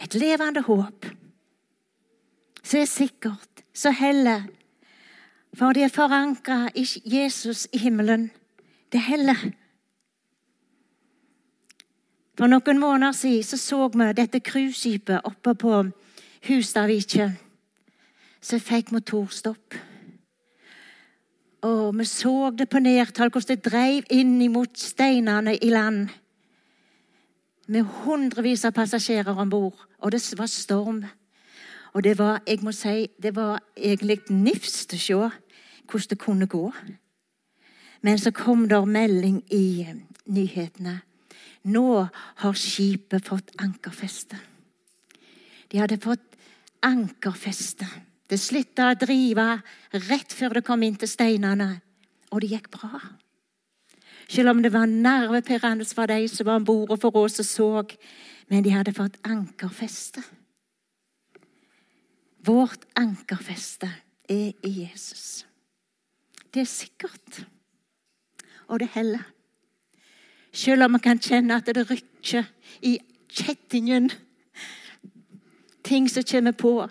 Et 0.01 0.15
levende 0.15 0.63
håp. 0.65 1.07
Så 2.63 2.81
er 2.81 2.89
sikkert, 2.91 3.63
så 3.75 3.91
heller. 3.91 4.49
For 5.55 5.73
det 5.73 5.87
er 5.87 5.93
forankra 5.93 6.69
i 6.75 6.87
Jesus 7.05 7.69
i 7.73 7.79
himmelen. 7.79 8.31
Det 8.93 9.01
heller. 9.01 9.41
For 12.37 12.49
noen 12.49 12.81
måneder 12.81 13.13
siden 13.17 13.45
så, 13.45 13.57
så 13.57 13.89
vi 13.89 14.13
dette 14.17 14.41
cruiseskipet 14.41 15.25
oppe 15.25 15.55
på 15.55 15.85
Hustadvikje 16.47 17.31
som 18.45 18.61
fikk 18.61 18.93
motorstopp. 18.93 19.77
Og 21.67 21.97
vi 21.99 22.05
så 22.05 22.51
det 22.51 22.69
på 22.71 22.79
nedtall, 22.79 23.33
hvordan 23.33 23.57
det 23.57 23.65
dreiv 23.65 24.05
inn 24.13 24.39
mot 24.53 24.79
steinene 24.79 25.57
i 25.57 25.73
land. 25.73 26.13
Med 27.67 27.87
hundrevis 28.05 28.65
av 28.65 28.75
passasjerer 28.77 29.39
om 29.39 29.51
bord, 29.51 29.79
og 29.99 30.13
det 30.13 30.23
var 30.39 30.51
storm. 30.51 31.05
Og 31.95 32.05
det 32.05 32.19
var 32.19 32.43
jeg 32.47 32.63
må 32.63 32.73
si, 32.77 33.09
det 33.23 33.35
var 33.35 33.61
egentlig 33.77 34.21
nifst 34.31 34.95
å 34.95 35.01
se 35.01 35.17
hvordan 35.17 36.11
det 36.11 36.19
kunne 36.21 36.47
gå. 36.47 36.65
Men 38.03 38.19
så 38.19 38.31
kom 38.31 38.69
det 38.69 38.83
melding 38.87 39.41
i 39.51 39.87
nyhetene. 40.27 41.01
Nå 41.67 42.07
har 42.43 42.59
skipet 42.59 43.27
fått 43.27 43.51
ankerfeste. 43.59 44.39
De 45.73 45.81
hadde 45.81 45.99
fått 45.99 46.37
ankerfeste. 46.87 47.87
Det 48.27 48.39
slutta 48.39 48.93
å 48.93 48.99
drive 48.99 49.47
rett 50.07 50.35
før 50.35 50.59
det 50.59 50.67
kom 50.67 50.83
inn 50.83 50.99
til 50.99 51.11
steinene, 51.11 51.81
og 52.31 52.43
det 52.43 52.53
gikk 52.53 52.71
bra. 52.75 53.01
Selv 54.29 54.51
om 54.51 54.63
det 54.63 54.73
var 54.73 54.87
nervepirrende 54.87 55.85
for 55.95 56.07
de 56.07 56.29
som 56.29 56.47
var 56.47 56.61
om 56.61 56.65
bord 56.65 56.91
og 56.91 57.01
for 57.01 57.17
oss 57.17 57.39
som 57.39 57.45
så, 57.45 57.97
men 58.49 58.65
de 58.65 58.75
hadde 58.75 58.95
fått 58.95 59.19
ankerfeste. 59.25 60.23
Vårt 62.47 62.87
ankerfeste 62.97 63.91
er 64.29 64.53
i 64.63 64.73
Jesus. 64.83 65.47
Det 66.55 66.61
er 66.61 66.71
sikkert, 66.71 67.47
og 68.69 68.81
det 68.81 68.89
heller. 68.95 69.23
Selv 70.53 70.87
om 70.87 70.95
vi 70.95 71.03
kan 71.05 71.19
kjenne 71.21 71.59
at 71.59 71.67
det 71.67 71.91
rykker 71.91 72.47
i 72.83 72.99
kjettingen, 73.29 74.11
ting 75.85 76.09
som 76.11 76.25
kommer 76.25 76.53
på 76.53 76.89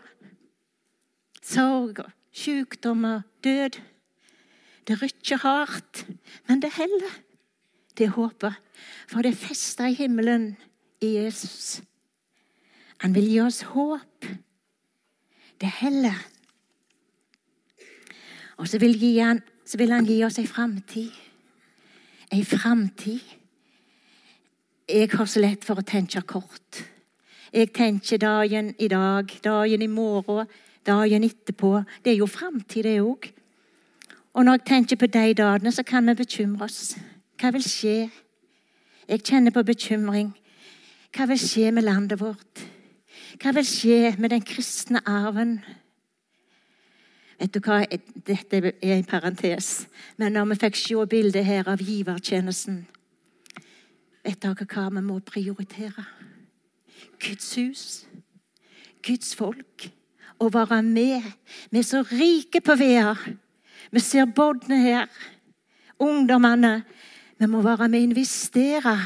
sorg, 1.43 2.03
sykdommer, 2.31 3.21
død. 3.43 3.79
Det 4.87 5.01
rykker 5.01 5.41
hardt, 5.41 6.05
men 6.47 6.61
det 6.61 6.73
heller. 6.77 7.21
Det 7.97 8.09
håper. 8.09 8.53
For 9.07 9.23
det 9.23 9.31
er 9.33 9.39
festa 9.47 9.87
i 9.89 9.97
himmelen 9.97 10.55
i 11.01 11.15
Jesus. 11.15 11.81
Han 13.01 13.15
vil 13.15 13.29
gi 13.29 13.39
oss 13.41 13.61
håp. 13.71 14.27
Det 15.61 15.71
heller. 15.79 16.17
Og 18.57 18.67
så 18.67 18.79
vil, 18.79 18.99
han, 19.21 19.41
så 19.65 19.77
vil 19.77 19.91
han 19.91 20.05
gi 20.05 20.21
oss 20.23 20.39
ei 20.39 20.47
framtid. 20.47 21.11
Ei 22.31 22.43
framtid. 22.45 23.23
Jeg 24.89 25.09
har 25.15 25.25
så 25.25 25.41
lett 25.41 25.65
for 25.65 25.81
å 25.81 25.87
tenke 25.87 26.21
kort. 26.27 26.83
Jeg 27.55 27.71
tenker 27.73 28.19
dagen 28.21 28.73
i 28.79 28.87
dag, 28.91 29.31
dagen 29.43 29.81
i 29.81 29.89
morgen, 29.89 30.45
dagen 30.85 31.23
etterpå. 31.25 31.71
Det 32.03 32.13
er 32.13 32.19
jo 32.19 32.27
framtid, 32.29 32.83
det 32.85 32.99
òg. 33.01 33.31
Og 34.35 34.45
når 34.45 34.57
jeg 34.57 34.65
tenker 34.67 34.95
på 34.99 35.07
de 35.07 35.33
dagene, 35.33 35.71
så 35.71 35.83
kan 35.83 36.07
vi 36.07 36.13
bekymre 36.13 36.67
oss. 36.67 36.97
Hva 37.39 37.53
vil 37.55 37.63
skje? 37.63 38.09
Jeg 39.07 39.23
kjenner 39.23 39.53
på 39.55 39.63
bekymring. 39.63 40.33
Hva 41.15 41.27
vil 41.29 41.39
skje 41.39 41.71
med 41.71 41.87
landet 41.87 42.19
vårt? 42.19 42.63
Hva 43.39 43.53
vil 43.55 43.67
skje 43.67 44.15
med 44.19 44.33
den 44.33 44.43
kristne 44.43 44.99
arven? 45.07 45.61
Vet 47.39 47.55
du 47.55 47.61
hva? 47.63 47.85
Dette 48.27 48.59
er 48.59 48.97
en 48.97 49.07
parentes. 49.07 49.87
Men 50.17 50.35
når 50.35 50.51
vi 50.51 50.59
fikk 50.65 50.81
se 50.81 51.07
bildet 51.15 51.47
her 51.47 51.71
av 51.71 51.83
givertjenesten 51.83 52.83
Vet 54.25 54.41
dere 54.41 54.65
hva 54.65 54.87
vi 54.89 55.01
må 55.05 55.19
prioritere? 55.21 56.03
Guds 57.21 57.51
hus. 57.55 57.83
Guds 59.05 59.35
folk 59.37 59.85
å 60.41 60.49
være 60.49 60.81
med. 60.81 61.27
Vi 61.69 61.79
er 61.79 61.85
så 61.85 62.01
rike 62.09 62.59
på 62.65 62.75
veier. 62.79 63.21
Vi 63.91 63.99
ser 63.99 64.25
båndene 64.25 64.81
her. 64.81 65.07
Ungdommene. 65.99 66.83
Vi 67.39 67.47
må 67.47 67.61
være 67.61 67.89
med 67.89 67.99
og 67.99 68.03
investere 68.03 68.99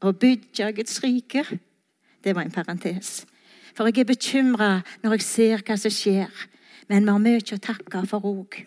og 0.00 0.18
bygge 0.18 0.72
Guds 0.72 1.02
rike. 1.04 1.44
Det 2.24 2.34
var 2.34 2.42
en 2.42 2.50
parentes. 2.50 3.26
For 3.76 3.86
jeg 3.86 3.98
er 3.98 4.04
bekymra 4.04 4.80
når 5.02 5.16
jeg 5.16 5.22
ser 5.22 5.62
hva 5.66 5.76
som 5.76 5.92
skjer. 5.92 6.30
Men 6.88 7.04
vi 7.04 7.12
har 7.12 7.22
mye 7.22 7.56
å 7.56 7.62
takke 7.62 8.06
for 8.06 8.24
òg. 8.24 8.60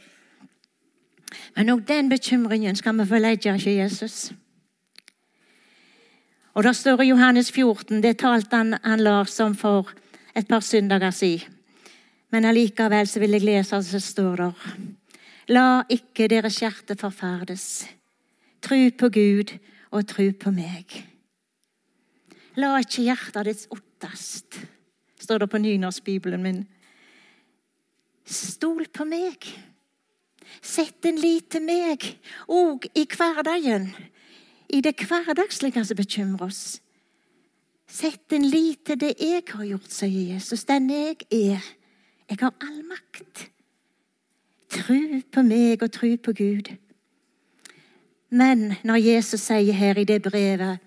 Men 1.56 1.72
òg 1.74 1.86
den 1.88 2.10
bekymringen 2.10 2.76
skal 2.76 2.98
vi 3.00 3.08
få 3.08 3.22
legge 3.22 3.58
til 3.58 3.80
Jesus. 3.80 4.32
Og 6.54 6.64
Det 6.64 6.76
står 6.76 7.02
i 7.02 7.10
Johannes 7.10 7.52
14, 7.52 8.02
det 8.04 8.18
talte 8.20 8.56
han, 8.56 8.76
han 8.84 9.00
Lars 9.00 9.40
om 9.40 9.56
for 9.56 9.94
et 10.36 10.48
par 10.48 10.60
søndager 10.60 11.12
siden. 11.12 11.59
Men 12.30 12.46
allikevel 12.46 13.08
så 13.10 13.22
vil 13.24 13.38
jeg 13.38 13.48
lese 13.48 13.80
så 13.84 14.02
står 14.04 14.44
der. 14.44 14.74
La 15.50 15.82
ikke 15.90 16.28
deres 16.30 16.60
hjerte 16.62 16.98
forferdes. 17.00 17.88
Tru 18.62 18.90
på 18.92 19.10
Gud 19.10 19.56
og 19.90 20.06
tru 20.10 20.28
på 20.38 20.52
meg. 20.54 21.00
La 22.60 22.76
ikke 22.82 23.06
hjertet 23.08 23.48
ditt 23.48 23.66
ottast, 23.74 24.60
står 25.22 25.44
det 25.44 25.50
på 25.50 25.62
nynorskbibelen 25.64 26.44
min. 26.44 26.62
Stol 28.30 28.86
på 28.94 29.08
meg. 29.10 29.48
Sett 30.62 31.06
en 31.06 31.18
lit 31.22 31.50
til 31.54 31.64
meg, 31.66 32.06
òg 32.50 32.90
i 32.98 33.06
hverdagen. 33.10 33.90
I 34.70 34.82
det 34.86 34.98
hverdagslige 35.02 35.82
som 35.86 35.98
bekymrer 35.98 36.46
oss. 36.50 36.64
Sett 37.90 38.34
en 38.38 38.46
lit 38.46 38.84
til 38.86 39.00
det 39.02 39.16
jeg 39.18 39.46
har 39.50 39.66
gjort, 39.66 39.90
sier 39.90 40.36
Jesus. 40.36 40.68
Den 40.70 40.92
jeg 40.94 41.24
er. 41.34 41.64
Jeg 42.30 42.38
har 42.40 42.54
all 42.62 42.84
makt. 42.86 43.50
Tru 44.70 45.22
på 45.34 45.42
meg 45.42 45.84
og 45.84 45.92
tru 45.92 46.16
på 46.18 46.34
Gud. 46.38 46.70
Men 48.30 48.76
når 48.86 49.02
Jesus 49.02 49.48
sier 49.48 49.74
her 49.74 49.98
i 49.98 50.06
det 50.06 50.22
brevet 50.22 50.78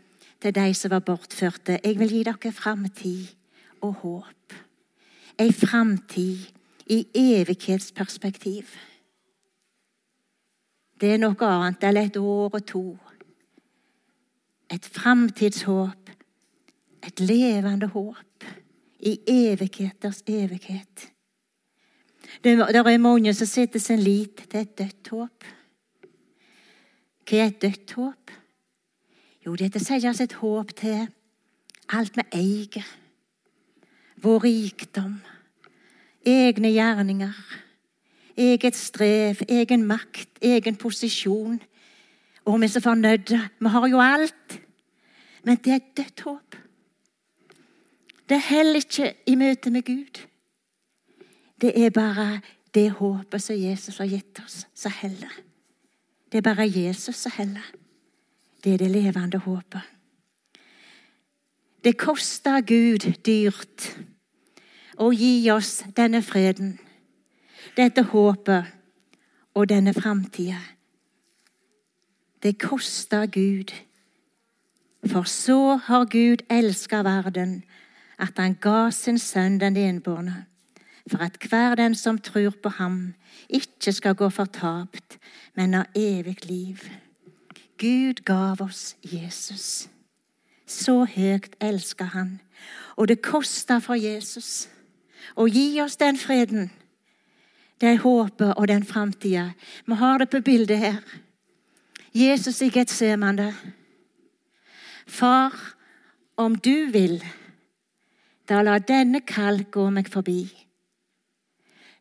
til 0.43 0.55
de 0.55 0.75
som 0.75 0.91
var 0.91 1.03
bortførte 1.07 1.81
Jeg 1.85 1.99
vil 1.99 2.15
gi 2.15 2.23
dere 2.23 2.53
framtid 2.53 3.27
og 3.81 3.95
håp. 3.95 4.55
Ei 5.39 5.53
framtid 5.53 6.39
i 6.87 7.07
evighetsperspektiv. 7.15 8.71
Det 11.01 11.15
er 11.15 11.19
noe 11.19 11.49
annet 11.49 11.85
eller 11.85 12.07
et 12.07 12.17
år 12.17 12.55
og 12.55 12.67
to. 12.67 12.85
Et 14.71 14.85
framtidshåp 14.85 16.03
et 17.03 17.21
levende 17.21 17.87
håp 17.87 18.45
i 19.01 19.19
evigheters 19.27 20.23
evighet. 20.27 21.09
Det 22.41 22.55
er 22.57 22.99
mange 22.99 23.35
som 23.35 23.47
setter 23.47 23.81
sin 23.81 24.01
lit 24.01 24.47
til 24.49 24.61
et 24.61 24.79
dødt 24.79 25.09
håp. 25.13 25.45
Hva 27.29 27.39
er 27.39 27.51
et 27.51 27.63
dødt 27.63 27.93
håp? 27.99 28.31
Jo, 29.45 29.55
det 29.59 29.73
er 29.75 29.81
å 29.81 29.85
sette 29.85 30.25
et 30.25 30.39
håp 30.41 30.73
til 30.79 31.07
alt 31.93 32.17
vi 32.17 32.25
eier. 32.39 32.89
Vår 34.23 34.45
rikdom, 34.45 35.17
egne 36.25 36.71
gjerninger, 36.71 37.39
eget 38.39 38.79
strev, 38.79 39.43
egen 39.49 39.87
makt, 39.87 40.39
egen 40.41 40.79
posisjon. 40.79 41.59
Og 42.47 42.59
vi 42.59 42.67
er 42.67 42.73
så 42.73 42.83
fornøyde. 42.83 43.41
Vi 43.59 43.73
har 43.75 43.89
jo 43.91 44.03
alt. 44.03 44.59
Men 45.43 45.59
det 45.59 45.73
er 45.73 45.81
et 45.81 45.97
dødt 45.97 46.21
håp. 46.27 46.59
Det 48.29 48.39
er 48.39 48.49
heller 48.49 48.81
ikke 48.81 49.15
i 49.27 49.35
møte 49.37 49.71
med 49.75 49.83
Gud. 49.85 50.23
Det 51.63 51.85
er 51.85 51.91
bare 51.91 52.41
det 52.75 52.91
håpet 52.91 53.43
som 53.43 53.57
Jesus 53.57 53.99
har 53.99 54.11
gitt 54.11 54.41
oss, 54.45 54.67
som 54.75 54.93
heller. 54.93 55.33
Det 56.33 56.39
er 56.39 56.55
bare 56.55 56.69
Jesus 56.69 57.17
som 57.17 57.33
heller. 57.37 57.67
Det 58.65 58.75
er 58.75 58.79
det 58.79 58.91
levende 58.91 59.39
håpet. 59.39 59.83
Det 61.85 61.99
koster 61.99 62.61
Gud 62.61 63.07
dyrt 63.27 63.89
å 64.99 65.11
gi 65.13 65.51
oss 65.51 65.83
denne 65.97 66.23
freden, 66.23 66.77
dette 67.77 68.05
håpet 68.13 68.71
og 69.55 69.69
denne 69.69 69.95
framtida. 69.95 70.61
Det 72.43 72.59
koster 72.59 73.27
Gud. 73.27 73.73
For 75.07 75.27
så 75.27 75.77
har 75.77 76.05
Gud 76.05 76.47
elska 76.51 77.03
verden, 77.03 77.63
at 78.19 78.39
han 78.39 78.55
ga 78.61 78.91
sin 78.91 79.19
sønn 79.19 79.59
den 79.59 79.77
enbårne, 79.77 80.45
for 81.11 81.23
at 81.23 81.37
hver 81.49 81.75
den 81.75 81.95
som 81.95 82.19
tror 82.19 82.51
på 82.63 82.69
ham, 82.69 83.15
ikke 83.49 83.93
skal 83.93 84.15
gå 84.15 84.29
fortapt, 84.29 85.19
men 85.55 85.75
ha 85.75 85.83
evig 85.95 86.45
liv. 86.47 86.79
Gud 87.79 88.25
gav 88.25 88.63
oss 88.63 88.97
Jesus. 89.03 89.89
Så 90.67 91.05
høyt 91.05 91.57
elsker 91.61 92.05
han. 92.05 92.41
Og 92.97 93.09
det 93.09 93.23
koster 93.23 93.81
for 93.81 93.99
Jesus 93.99 94.69
å 95.37 95.47
gi 95.49 95.81
oss 95.83 95.97
den 95.97 96.19
freden, 96.19 96.71
det 97.81 97.99
håpet 98.03 98.55
og 98.57 98.69
den 98.69 98.85
framtida. 98.87 99.53
Vi 99.87 99.99
har 99.99 100.19
det 100.19 100.29
på 100.31 100.41
bildet 100.45 100.79
her. 100.79 101.01
Jesus 102.15 102.61
i 102.63 102.71
Getsemane. 102.71 103.53
Far, 105.07 105.55
om 106.37 106.55
du 106.55 106.91
vil, 106.93 107.23
da 108.49 108.63
la 108.63 108.79
denne 108.79 109.23
kall 109.27 109.65
gå 109.73 109.89
meg 109.91 110.11
forbi. 110.13 110.45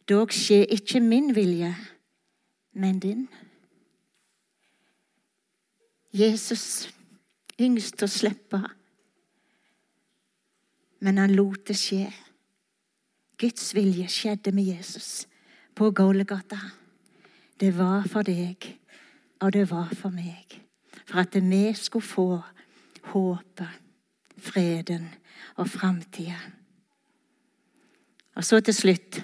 Dog 0.10 0.34
skje 0.34 0.66
ikke 0.66 1.00
min 1.00 1.36
vilje, 1.36 1.76
men 2.74 3.00
din. 3.00 3.28
Jesus 6.14 6.90
yngst 7.62 8.02
å 8.04 8.10
slippe, 8.10 8.60
men 11.02 11.22
han 11.22 11.34
lot 11.36 11.64
det 11.70 11.78
skje. 11.80 12.10
Guds 13.42 13.72
vilje 13.74 14.10
skjedde 14.12 14.52
med 14.54 14.68
Jesus 14.70 15.26
på 15.76 15.90
Golgata. 15.96 16.60
Det 17.60 17.72
var 17.78 18.04
for 18.10 18.26
deg, 18.26 18.68
og 19.42 19.54
det 19.54 19.64
var 19.72 19.90
for 19.98 20.14
meg. 20.14 20.60
For 21.06 21.24
at 21.24 21.38
vi 21.38 21.64
skulle 21.74 22.06
få 22.06 22.28
håpet, 23.14 23.80
freden 24.38 25.08
og 25.56 25.70
framtida. 25.70 26.38
Og 28.36 28.46
så 28.46 28.60
til 28.60 28.74
slutt 28.74 29.22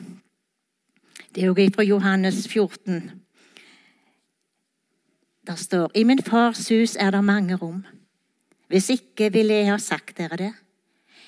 Det 1.38 1.44
er 1.44 1.54
jo 1.54 1.70
fra 1.76 1.84
Johannes 1.84 2.48
14. 2.48 3.12
Der 5.48 5.56
står 5.56 5.92
I 5.96 6.04
min 6.04 6.24
fars 6.24 6.70
hus 6.70 6.96
er 7.00 7.12
det 7.12 7.24
mange 7.24 7.56
rom. 7.56 7.86
Hvis 8.68 8.90
ikke 8.90 9.30
ville 9.32 9.54
jeg 9.54 9.70
ha 9.70 9.78
sagt 9.78 10.18
dere 10.18 10.38
det. 10.38 10.54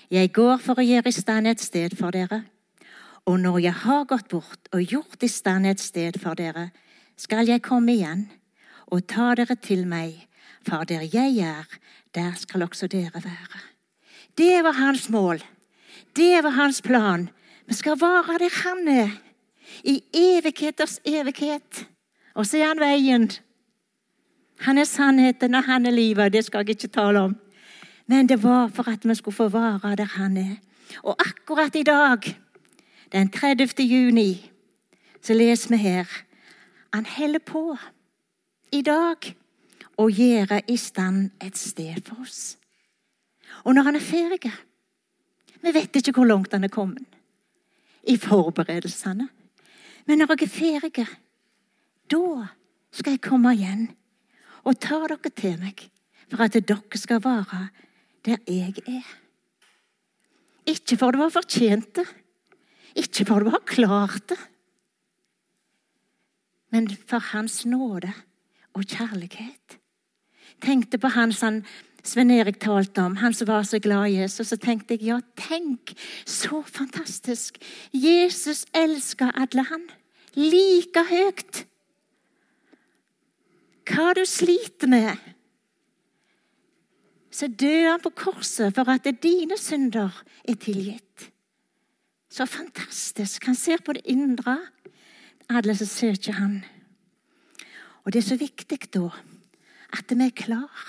Jeg 0.10 0.32
går 0.34 0.58
for 0.58 0.82
å 0.82 0.88
gjøre 0.88 1.14
i 1.14 1.14
stand 1.14 1.48
et 1.48 1.62
sted 1.62 1.94
for 1.94 2.10
dere. 2.10 2.42
Og 3.30 3.38
når 3.40 3.60
jeg 3.60 3.74
har 3.84 4.10
gått 4.10 4.28
bort 4.34 4.74
og 4.74 4.82
gjort 4.82 5.22
i 5.22 5.30
stand 5.30 5.70
et 5.70 5.80
sted 5.80 6.18
for 6.18 6.34
dere, 6.34 6.72
skal 7.14 7.46
jeg 7.46 7.62
komme 7.62 7.94
igjen 7.94 8.26
og 8.90 9.06
ta 9.06 9.36
dere 9.38 9.62
til 9.62 9.86
meg, 9.86 10.26
for 10.66 10.90
der 10.90 11.06
jeg 11.06 11.38
er, 11.38 11.70
der 12.18 12.34
skal 12.34 12.66
også 12.66 12.90
dere 12.90 13.22
være. 13.22 13.62
Det 14.34 14.64
var 14.66 14.74
hans 14.74 15.10
mål. 15.14 15.46
Det 16.18 16.44
var 16.44 16.58
hans 16.58 16.82
plan. 16.82 17.30
Vi 17.68 17.78
skal 17.78 18.02
være 18.02 18.42
der 18.42 18.64
han 18.66 18.88
er, 18.88 19.18
i 19.84 20.02
evigheters 20.14 21.00
evighet. 21.06 21.88
Og 22.34 22.46
så 22.46 22.58
er 22.58 22.68
han 22.72 22.80
veien. 22.80 23.30
Han 24.66 24.78
er 24.78 24.88
sannheten, 24.88 25.56
og 25.56 25.64
han 25.64 25.86
er 25.86 25.92
livet. 25.92 26.34
Det 26.34 26.46
skal 26.46 26.66
jeg 26.66 26.70
ikke 26.70 26.88
tale 26.88 27.20
om. 27.20 27.36
Men 28.08 28.30
det 28.30 28.44
var 28.44 28.68
for 28.68 28.90
at 28.90 29.06
vi 29.08 29.16
skulle 29.16 29.36
få 29.36 29.48
være 29.48 29.96
der 29.96 30.16
han 30.18 30.38
er. 30.38 30.56
Og 31.04 31.16
akkurat 31.20 31.76
i 31.76 31.84
dag, 31.84 32.40
den 33.12 33.30
30. 33.32 33.84
juni, 33.84 34.52
så 35.22 35.34
leser 35.34 35.70
vi 35.70 35.78
her 35.78 36.06
Han 36.94 37.06
holder 37.06 37.40
på 37.40 37.78
i 38.72 38.82
dag 38.82 39.36
å 39.98 40.08
gjøre 40.10 40.62
i 40.68 40.78
stand 40.78 41.30
et 41.42 41.58
sted 41.58 42.02
for 42.06 42.22
oss. 42.22 42.58
Og 43.64 43.76
når 43.76 43.84
han 43.84 43.96
er 43.96 44.00
ferdig 44.00 44.52
Vi 45.62 45.74
vet 45.74 45.96
ikke 45.96 46.12
hvor 46.12 46.26
langt 46.26 46.54
han 46.54 46.64
er 46.64 46.72
kommet 46.72 47.06
i 48.08 48.18
forberedelsene. 48.18 49.28
Men 50.10 50.24
når 50.24 50.32
jeg 50.34 50.48
er 50.48 50.50
ferdig, 50.50 51.06
da 52.10 52.22
skal 52.98 53.14
jeg 53.14 53.22
komme 53.22 53.52
igjen 53.54 53.84
og 54.66 54.80
ta 54.82 54.98
dere 55.06 55.30
til 55.30 55.60
meg 55.62 55.84
for 56.32 56.42
at 56.42 56.58
dere 56.58 56.98
skal 56.98 57.22
være 57.22 57.68
der 58.26 58.42
jeg 58.50 58.82
er. 58.90 59.06
Ikke 60.66 60.98
for 60.98 61.14
det 61.14 61.22
var 61.22 61.34
fortjent 61.34 62.02
ikke 62.98 63.28
for 63.30 63.46
det 63.46 63.54
var 63.54 63.62
klart 63.70 64.34
men 66.74 66.90
for 67.10 67.22
Hans 67.32 67.66
nåde 67.66 68.12
og 68.74 68.86
kjærlighet. 68.86 69.78
Tenkte 70.62 70.98
på 70.98 71.08
han 71.08 71.32
som 71.34 71.64
Sven 72.04 72.32
Erik 72.32 72.60
talte 72.64 73.04
om, 73.04 73.18
han 73.20 73.34
som 73.36 73.50
var 73.50 73.66
så 73.68 73.80
glad 73.80 74.10
i 74.10 74.20
Jesus. 74.20 74.52
Så 74.52 74.58
tenkte 74.58 74.96
jeg 74.96 75.10
ja, 75.10 75.20
tenk, 75.40 75.94
så 76.26 76.62
fantastisk. 76.64 77.60
Jesus 77.92 78.66
elsker 78.74 79.34
alle, 79.36 79.66
han. 79.68 79.90
Like 80.38 81.04
høyt. 81.10 81.66
Hva 83.90 84.14
du 84.14 84.24
sliter 84.30 84.90
med, 84.92 85.18
så 87.34 87.48
dør 87.48 87.92
han 87.92 88.02
på 88.04 88.12
korset 88.18 88.74
for 88.76 88.90
at 88.92 89.08
dine 89.24 89.58
synder 89.58 90.14
er 90.44 90.58
tilgitt. 90.62 91.30
Så 92.30 92.46
fantastisk. 92.46 93.46
Han 93.50 93.58
ser 93.58 93.82
på 93.86 93.94
det 93.98 94.06
indre. 94.06 94.58
Alle 95.50 95.74
som 95.78 95.88
søker 95.90 96.38
han. 96.38 96.60
Og 98.04 98.14
det 98.14 98.22
er 98.22 98.28
så 98.28 98.38
viktig 98.38 98.80
da 98.94 99.10
at 99.98 100.14
vi 100.14 100.26
er 100.26 100.36
klar. 100.38 100.84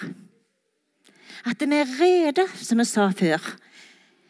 At 1.46 1.61
vi 1.61 1.74
er 1.74 1.92
rede, 2.00 2.46
som 2.55 2.79
vi 2.79 2.85
sa 2.85 3.09
før. 3.16 3.40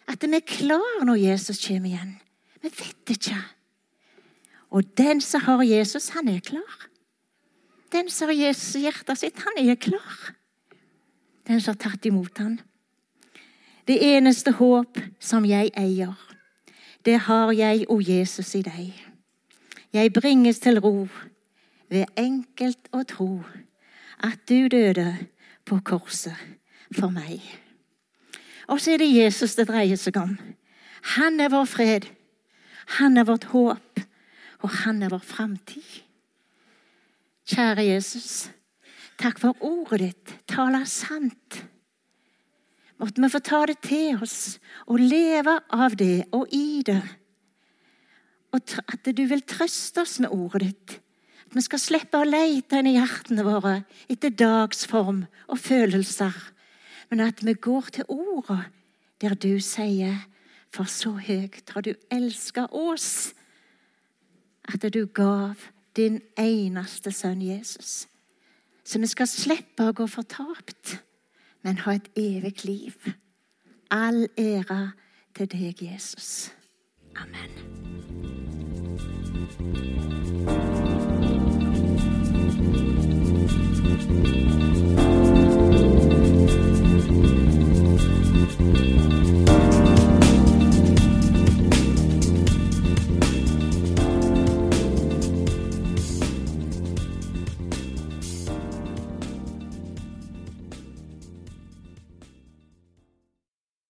At 0.08 0.22
vi 0.22 0.36
er 0.36 0.46
klare 0.46 1.04
når 1.06 1.22
Jesus 1.22 1.62
kommer 1.66 1.90
igjen. 1.90 2.14
Vi 2.62 2.68
vet 2.68 3.14
ikke. 3.16 3.38
Og 4.70 4.84
den 4.98 5.20
som 5.20 5.40
har 5.40 5.62
Jesus, 5.62 6.08
han 6.08 6.28
er 6.28 6.40
klar. 6.40 6.86
Den 7.92 8.10
som 8.10 8.28
har 8.28 8.34
Jesus 8.34 8.74
i 8.74 8.84
hjertet 8.86 9.18
sitt, 9.18 9.38
han 9.42 9.58
er 9.58 9.74
klar. 9.74 10.34
Den 11.46 11.60
som 11.60 11.74
har 11.74 11.90
tatt 11.90 12.06
imot 12.06 12.38
han. 12.38 12.60
Det 13.86 13.98
eneste 13.98 14.52
håp 14.54 15.00
som 15.18 15.46
jeg 15.48 15.72
eier, 15.74 16.14
det 17.04 17.16
har 17.26 17.50
jeg, 17.56 17.88
og 17.88 18.04
Jesus, 18.06 18.54
i 18.54 18.62
deg. 18.62 18.92
Jeg 19.92 20.12
bringes 20.12 20.60
til 20.62 20.78
ro 20.78 21.08
ved 21.90 22.06
enkelt 22.20 22.90
å 22.94 23.02
tro 23.02 23.40
at 24.22 24.44
du 24.46 24.68
døde 24.70 25.08
på 25.66 25.80
korset 25.82 26.59
for 26.96 27.12
meg. 27.14 27.40
Og 28.70 28.80
så 28.80 28.94
er 28.94 29.02
det 29.02 29.10
Jesus 29.12 29.56
det 29.58 29.68
dreier 29.70 29.98
seg 29.98 30.18
om. 30.20 30.36
Han 31.16 31.40
er 31.40 31.52
vår 31.52 31.66
fred. 31.68 32.06
Han 32.98 33.18
er 33.18 33.26
vårt 33.28 33.48
håp, 33.52 34.00
og 34.62 34.70
han 34.82 35.02
er 35.02 35.12
vår 35.12 35.22
framtid. 35.22 36.00
Kjære 37.50 37.86
Jesus, 37.86 38.50
takk 39.18 39.38
for 39.42 39.58
ordet 39.66 40.00
ditt 40.02 40.34
taler 40.50 40.86
sant. 40.88 41.62
Måtte 43.00 43.22
vi 43.22 43.30
få 43.32 43.40
ta 43.42 43.62
det 43.66 43.78
til 43.86 44.18
oss 44.20 44.58
og 44.86 45.00
leve 45.00 45.56
av 45.72 45.96
det 45.96 46.28
og 46.36 46.50
i 46.52 46.82
det. 46.86 47.00
Og 48.52 48.74
at 48.90 49.08
du 49.16 49.22
vil 49.30 49.46
trøste 49.46 50.02
oss 50.02 50.18
med 50.20 50.34
ordet 50.34 50.66
ditt. 50.66 50.96
At 51.46 51.56
vi 51.56 51.64
skal 51.64 51.82
slippe 51.82 52.20
å 52.20 52.28
lete 52.28 52.78
inn 52.78 52.90
i 52.90 52.96
hjertene 52.98 53.46
våre 53.46 53.76
etter 54.10 54.34
dagsform 54.34 55.24
og 55.48 55.62
følelser 55.62 56.34
men 57.10 57.20
at 57.20 57.44
vi 57.46 57.54
går 57.54 57.90
til 57.92 58.04
orda 58.08 58.62
der 59.20 59.34
du 59.34 59.60
sier 59.60 60.26
For 60.70 60.86
så 60.86 61.10
høyt 61.18 61.70
har 61.74 61.82
du 61.82 61.94
elska 62.14 62.68
oss 62.70 63.34
at 64.70 64.86
du 64.94 65.06
gav 65.06 65.58
din 65.96 66.20
eneste 66.38 67.10
sønn 67.12 67.42
Jesus. 67.42 68.06
Så 68.84 68.98
vi 69.02 69.10
skal 69.10 69.26
slippe 69.26 69.88
å 69.88 69.96
gå 69.96 70.06
fortapt, 70.06 71.00
men 71.66 71.82
ha 71.84 71.96
et 71.98 72.06
evig 72.14 72.64
liv. 72.64 73.10
All 73.90 74.28
ære 74.38 74.92
til 75.34 75.50
deg, 75.50 75.82
Jesus. 75.82 76.52
Amen. 77.18 77.80